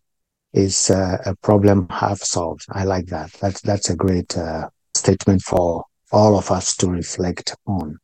is 0.54 0.88
uh, 0.88 1.18
a 1.26 1.36
problem 1.36 1.86
half 1.90 2.20
solved. 2.20 2.64
I 2.70 2.84
like 2.84 3.08
that. 3.08 3.30
That's 3.42 3.60
that's 3.60 3.90
a 3.90 3.96
great 3.96 4.38
uh, 4.38 4.70
statement 4.94 5.42
for 5.42 5.84
all 6.12 6.38
of 6.38 6.50
us 6.50 6.76
to 6.76 6.88
reflect 6.88 7.56
on. 7.66 7.98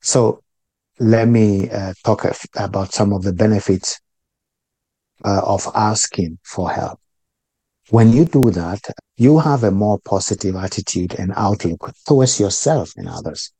So 0.00 0.42
let 0.98 1.28
me 1.28 1.68
uh, 1.68 1.92
talk 2.04 2.24
about 2.56 2.92
some 2.92 3.12
of 3.12 3.22
the 3.22 3.32
benefits 3.32 4.00
uh, 5.24 5.42
of 5.44 5.68
asking 5.74 6.38
for 6.44 6.70
help. 6.70 7.00
When 7.90 8.12
you 8.12 8.24
do 8.24 8.50
that, 8.50 8.80
you 9.16 9.38
have 9.38 9.64
a 9.64 9.70
more 9.70 9.98
positive 10.04 10.56
attitude 10.56 11.14
and 11.18 11.32
outlook 11.36 11.92
towards 12.06 12.40
yourself 12.40 12.92
and 12.96 13.08
others. 13.08 13.52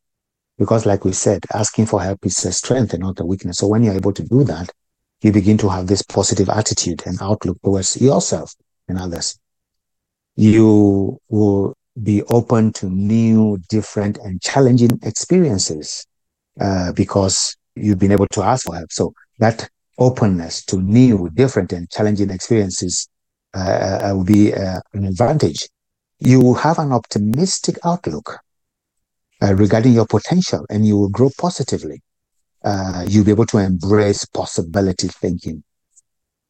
Because, 0.57 0.87
like 0.87 1.05
we 1.05 1.13
said, 1.13 1.45
asking 1.53 1.87
for 1.87 2.01
help 2.01 2.25
is 2.25 2.45
a 2.45 2.53
strength 2.53 2.95
and 2.95 3.03
not 3.03 3.21
a 3.21 3.27
weakness. 3.27 3.59
So, 3.59 3.67
when 3.67 3.83
you're 3.83 3.95
able 3.95 4.13
to 4.13 4.23
do 4.23 4.45
that, 4.45 4.71
you 5.21 5.33
begin 5.33 5.59
to 5.59 5.69
have 5.69 5.87
this 5.87 6.03
positive 6.03 6.49
attitude 6.49 7.03
and 7.07 7.19
outlook 7.21 7.59
towards 7.63 8.01
yourself 8.01 8.55
and 8.89 8.99
others. 8.99 9.39
You 10.37 11.19
will 11.29 11.75
be 12.03 12.23
open 12.25 12.73
to 12.73 12.87
new, 12.91 13.59
different, 13.69 14.19
and 14.19 14.41
challenging 14.43 14.99
experiences 15.03 16.07
uh, 16.61 16.93
because 16.93 17.57
you've 17.77 17.99
been 17.99 18.13
able 18.13 18.27
to 18.29 18.43
ask 18.43 18.67
for 18.67 18.75
help. 18.75 18.91
So, 18.91 19.15
that 19.39 19.69
openness 19.99 20.65
to 20.65 20.81
new, 20.81 21.31
different, 21.35 21.73
and 21.73 21.89
challenging 21.91 22.31
experiences 22.31 23.09
uh, 23.55 24.01
uh 24.03 24.13
will 24.15 24.25
be 24.25 24.53
uh, 24.53 24.81
an 24.93 25.05
advantage. 25.05 25.69
You 26.19 26.41
will 26.41 26.55
have 26.55 26.79
an 26.79 26.93
optimistic 26.93 27.79
outlook 27.85 28.39
uh, 29.43 29.55
regarding 29.55 29.93
your 29.93 30.07
potential 30.07 30.67
and 30.71 30.87
you 30.87 30.97
will 30.97 31.11
grow 31.11 31.31
positively. 31.39 32.03
Uh, 32.65 33.05
you'll 33.07 33.25
be 33.25 33.31
able 33.31 33.47
to 33.47 33.59
embrace 33.59 34.25
possibility 34.25 35.09
thinking. 35.09 35.63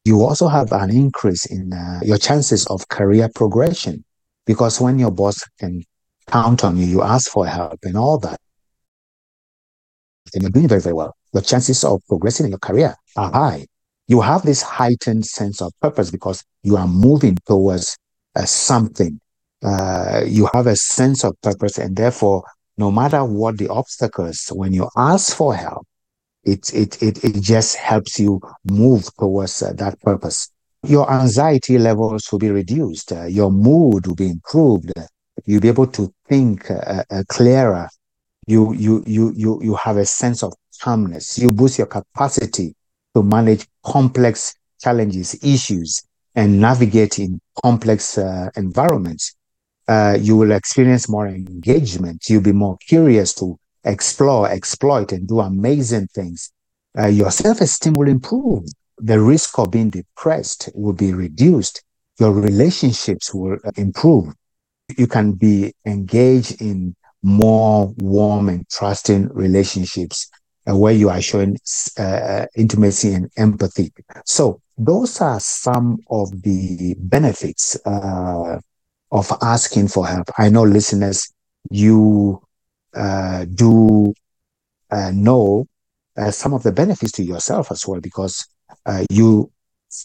You 0.05 0.23
also 0.23 0.49
have 0.49 0.71
an 0.73 0.91
increase 0.91 1.47
in 1.47 1.73
your 2.03 2.19
chances 2.19 2.67
of 2.67 2.89
career 2.89 3.29
progression 3.35 4.05
because 4.47 4.81
when 4.81 4.99
your 4.99 5.11
boss 5.11 5.43
can 5.59 5.83
count 6.27 6.65
on 6.65 6.77
you, 6.77 6.87
you 6.87 7.03
ask 7.03 7.31
for 7.31 7.47
help 7.47 7.79
and 7.83 7.97
all 7.97 8.19
that, 8.19 8.39
you're 10.35 10.51
doing 10.51 10.69
very, 10.69 10.81
very 10.81 10.95
well. 10.95 11.15
Your 11.33 11.43
chances 11.43 11.85
of 11.85 12.01
progressing 12.09 12.47
in 12.47 12.53
your 12.53 12.59
career 12.59 12.95
are 13.17 13.31
high. 13.31 13.67
You 14.09 14.21
have 14.21 14.43
this 14.43 14.63
heightened 14.63 15.27
sense 15.27 15.63
of 15.63 15.73
purpose 15.81 16.11
because 16.11 16.45
you 16.63 16.77
are 16.77 16.89
moving 16.89 17.37
towards 17.47 17.97
uh, 18.35 18.45
something. 18.45 19.21
Uh, 19.63 20.23
you 20.27 20.49
have 20.53 20.67
a 20.67 20.77
sense 20.77 21.25
of 21.25 21.41
purpose, 21.41 21.79
and 21.79 21.97
therefore 21.97 22.45
no 22.77 22.91
matter 22.91 23.25
what 23.25 23.57
the 23.59 23.69
obstacles, 23.69 24.49
when 24.53 24.73
you 24.73 24.89
ask 24.97 25.37
for 25.37 25.55
help, 25.55 25.87
it, 26.43 26.75
it, 26.75 27.03
it, 27.03 27.25
it 27.25 27.41
just 27.41 27.77
helps 27.77 28.19
you 28.19 28.41
move 28.65 29.09
towards 29.19 29.63
uh, 29.63 29.73
that 29.75 29.99
purpose. 30.01 30.51
Your 30.87 31.11
anxiety 31.11 31.79
levels 31.79 32.31
will 32.31 32.39
be 32.39 32.51
reduced. 32.51 33.13
Uh, 33.13 33.25
your 33.25 33.51
mood 33.51 34.07
will 34.07 34.15
be 34.15 34.31
improved. 34.31 34.93
You'll 35.45 35.61
be 35.61 35.69
able 35.69 35.87
to 35.89 36.13
think 36.29 36.71
uh, 36.71 37.05
uh, 37.11 37.23
clearer. 37.29 37.89
You, 38.47 38.73
you, 38.75 39.03
you, 39.07 39.33
you, 39.37 39.61
you 39.63 39.75
have 39.77 39.97
a 39.97 40.05
sense 40.05 40.43
of 40.43 40.53
calmness. 40.81 41.39
You 41.39 41.51
boost 41.51 41.79
your 41.79 41.87
capacity 41.87 42.75
to 43.15 43.23
manage 43.23 43.67
complex 43.85 44.55
challenges, 44.81 45.43
issues, 45.43 46.03
and 46.35 46.61
navigate 46.61 47.19
in 47.19 47.41
complex 47.63 48.19
uh, 48.19 48.51
environments 48.57 49.35
uh, 49.87 50.17
you 50.21 50.37
will 50.37 50.53
experience 50.53 51.09
more 51.09 51.29
engagement. 51.29 52.29
You'll 52.29 52.43
be 52.43 52.53
more 52.53 52.79
curious 52.87 53.35
to 53.35 53.59
explore, 53.85 54.49
exploit, 54.49 55.13
and 55.13 55.29
do 55.29 55.41
amazing 55.41 56.09
things. 56.09 56.53
Uh, 56.99 57.09
your 57.09 57.31
self-esteem 57.31 57.95
will 57.95 58.09
improve. 58.09 58.65
The 58.99 59.21
risk 59.21 59.59
of 59.59 59.71
being 59.71 59.91
depressed 59.91 60.71
will 60.75 60.93
be 60.93 61.13
reduced. 61.13 61.83
Your 62.21 62.33
relationships 62.33 63.35
will 63.35 63.59
improve. 63.77 64.35
You 64.97 65.07
can 65.07 65.33
be 65.33 65.73
engaged 65.87 66.61
in 66.61 66.95
more 67.23 67.93
warm 67.99 68.49
and 68.49 68.69
trusting 68.69 69.29
relationships 69.29 70.31
uh, 70.69 70.77
where 70.77 70.93
you 70.93 71.09
are 71.09 71.21
showing 71.21 71.57
uh, 71.99 72.47
intimacy 72.57 73.15
and 73.15 73.31
empathy. 73.37 73.93
So 74.27 74.61
those 74.77 75.21
are 75.21 75.41
some 75.41 75.99
of 76.11 76.43
the 76.43 76.95
benefits 76.99 77.77
uh, 77.87 78.59
of 79.11 79.33
asking 79.43 79.89
for 79.89 80.07
help. 80.07 80.31
I 80.39 80.51
know 80.51 80.63
listeners, 80.65 81.33
you 81.71 82.43
uh, 82.95 83.47
do 83.55 84.13
uh, 84.91 85.11
know 85.15 85.67
uh, 86.17 86.31
some 86.31 86.55
of 86.55 86.63
the 86.63 86.73
benefits 86.73 87.13
to 87.13 87.25
yourself 87.25 87.71
as 87.73 87.87
well 87.87 88.01
because 88.01 88.47
uh, 88.87 89.05
you 89.11 89.51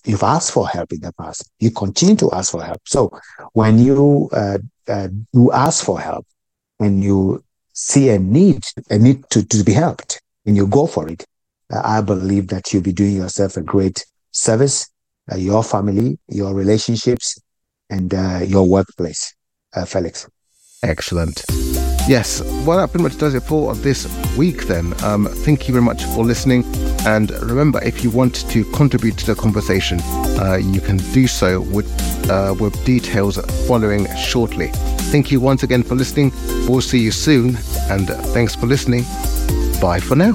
you've 0.06 0.24
asked 0.24 0.52
for 0.52 0.68
help 0.68 0.92
in 0.94 1.02
the 1.02 1.14
past. 1.14 1.50
You 1.60 1.72
continue 1.72 2.16
to 2.18 2.32
ask 2.32 2.52
for 2.52 2.64
help. 2.64 2.82
So 2.86 3.12
when 3.54 3.80
you 3.80 4.30
uh, 4.32 4.60
uh, 4.88 5.08
do 5.34 5.52
ask 5.52 5.84
for 5.84 6.00
help 6.00 6.26
and 6.80 7.04
you 7.04 7.44
see 7.74 8.10
a 8.10 8.20
need, 8.20 8.64
a 8.90 9.00
need 9.00 9.24
to, 9.32 9.46
to 9.46 9.64
be 9.64 9.74
helped, 9.74 10.22
and 10.46 10.56
you 10.56 10.68
go 10.68 10.86
for 10.86 11.10
it, 11.10 11.26
I 11.72 12.02
believe 12.02 12.48
that 12.50 12.72
you'll 12.72 12.84
be 12.84 12.94
doing 12.94 13.16
yourself 13.16 13.58
a 13.58 13.62
great 13.62 14.06
service, 14.32 14.90
your 15.36 15.64
family, 15.64 16.20
your 16.28 16.54
relationships, 16.54 17.40
and 17.90 18.14
uh, 18.14 18.42
your 18.46 18.68
workplace, 18.68 19.36
uh, 19.76 19.86
Felix. 19.86 20.28
Excellent. 20.84 21.44
Yes, 22.10 22.42
well, 22.66 22.80
that 22.80 22.90
pretty 22.90 23.04
much 23.04 23.20
does 23.20 23.36
it 23.36 23.44
for 23.44 23.76
this 23.76 24.08
week 24.36 24.66
then. 24.66 24.96
Um, 25.04 25.28
thank 25.28 25.68
you 25.68 25.76
very 25.76 25.84
much 25.84 26.04
for 26.06 26.26
listening. 26.26 26.64
And 27.06 27.30
remember, 27.30 27.80
if 27.84 28.04
you 28.04 28.10
want 28.10 28.50
to 28.50 28.66
contribute 28.72 29.16
to 29.20 29.28
the 29.28 29.36
conversation, 29.36 30.00
uh, 30.42 30.58
you 30.60 30.82
can 30.82 30.98
do 31.14 31.28
so 31.28 31.62
with, 31.62 31.88
uh, 32.28 32.56
with 32.60 32.84
details 32.84 33.38
following 33.68 34.08
shortly. 34.16 34.72
Thank 35.12 35.30
you 35.30 35.40
once 35.40 35.62
again 35.62 35.84
for 35.84 35.94
listening. 35.94 36.34
We'll 36.68 36.82
see 36.82 36.98
you 36.98 37.12
soon. 37.12 37.58
And 37.92 38.08
thanks 38.34 38.56
for 38.56 38.66
listening. 38.66 39.04
Bye 39.80 40.00
for 40.00 40.16
now. 40.16 40.32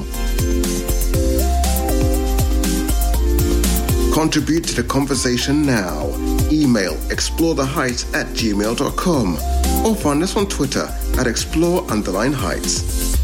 Contribute 4.14 4.62
to 4.68 4.76
the 4.76 4.84
conversation 4.88 5.66
now. 5.66 6.06
Email 6.52 6.94
exploretheheights 7.10 8.14
at 8.14 8.28
gmail.com 8.28 9.73
or 9.84 9.94
find 9.94 10.22
us 10.22 10.36
on 10.36 10.46
Twitter 10.46 10.88
at 11.18 11.26
explore 11.26 11.88
underline 11.90 12.32
heights. 12.32 13.23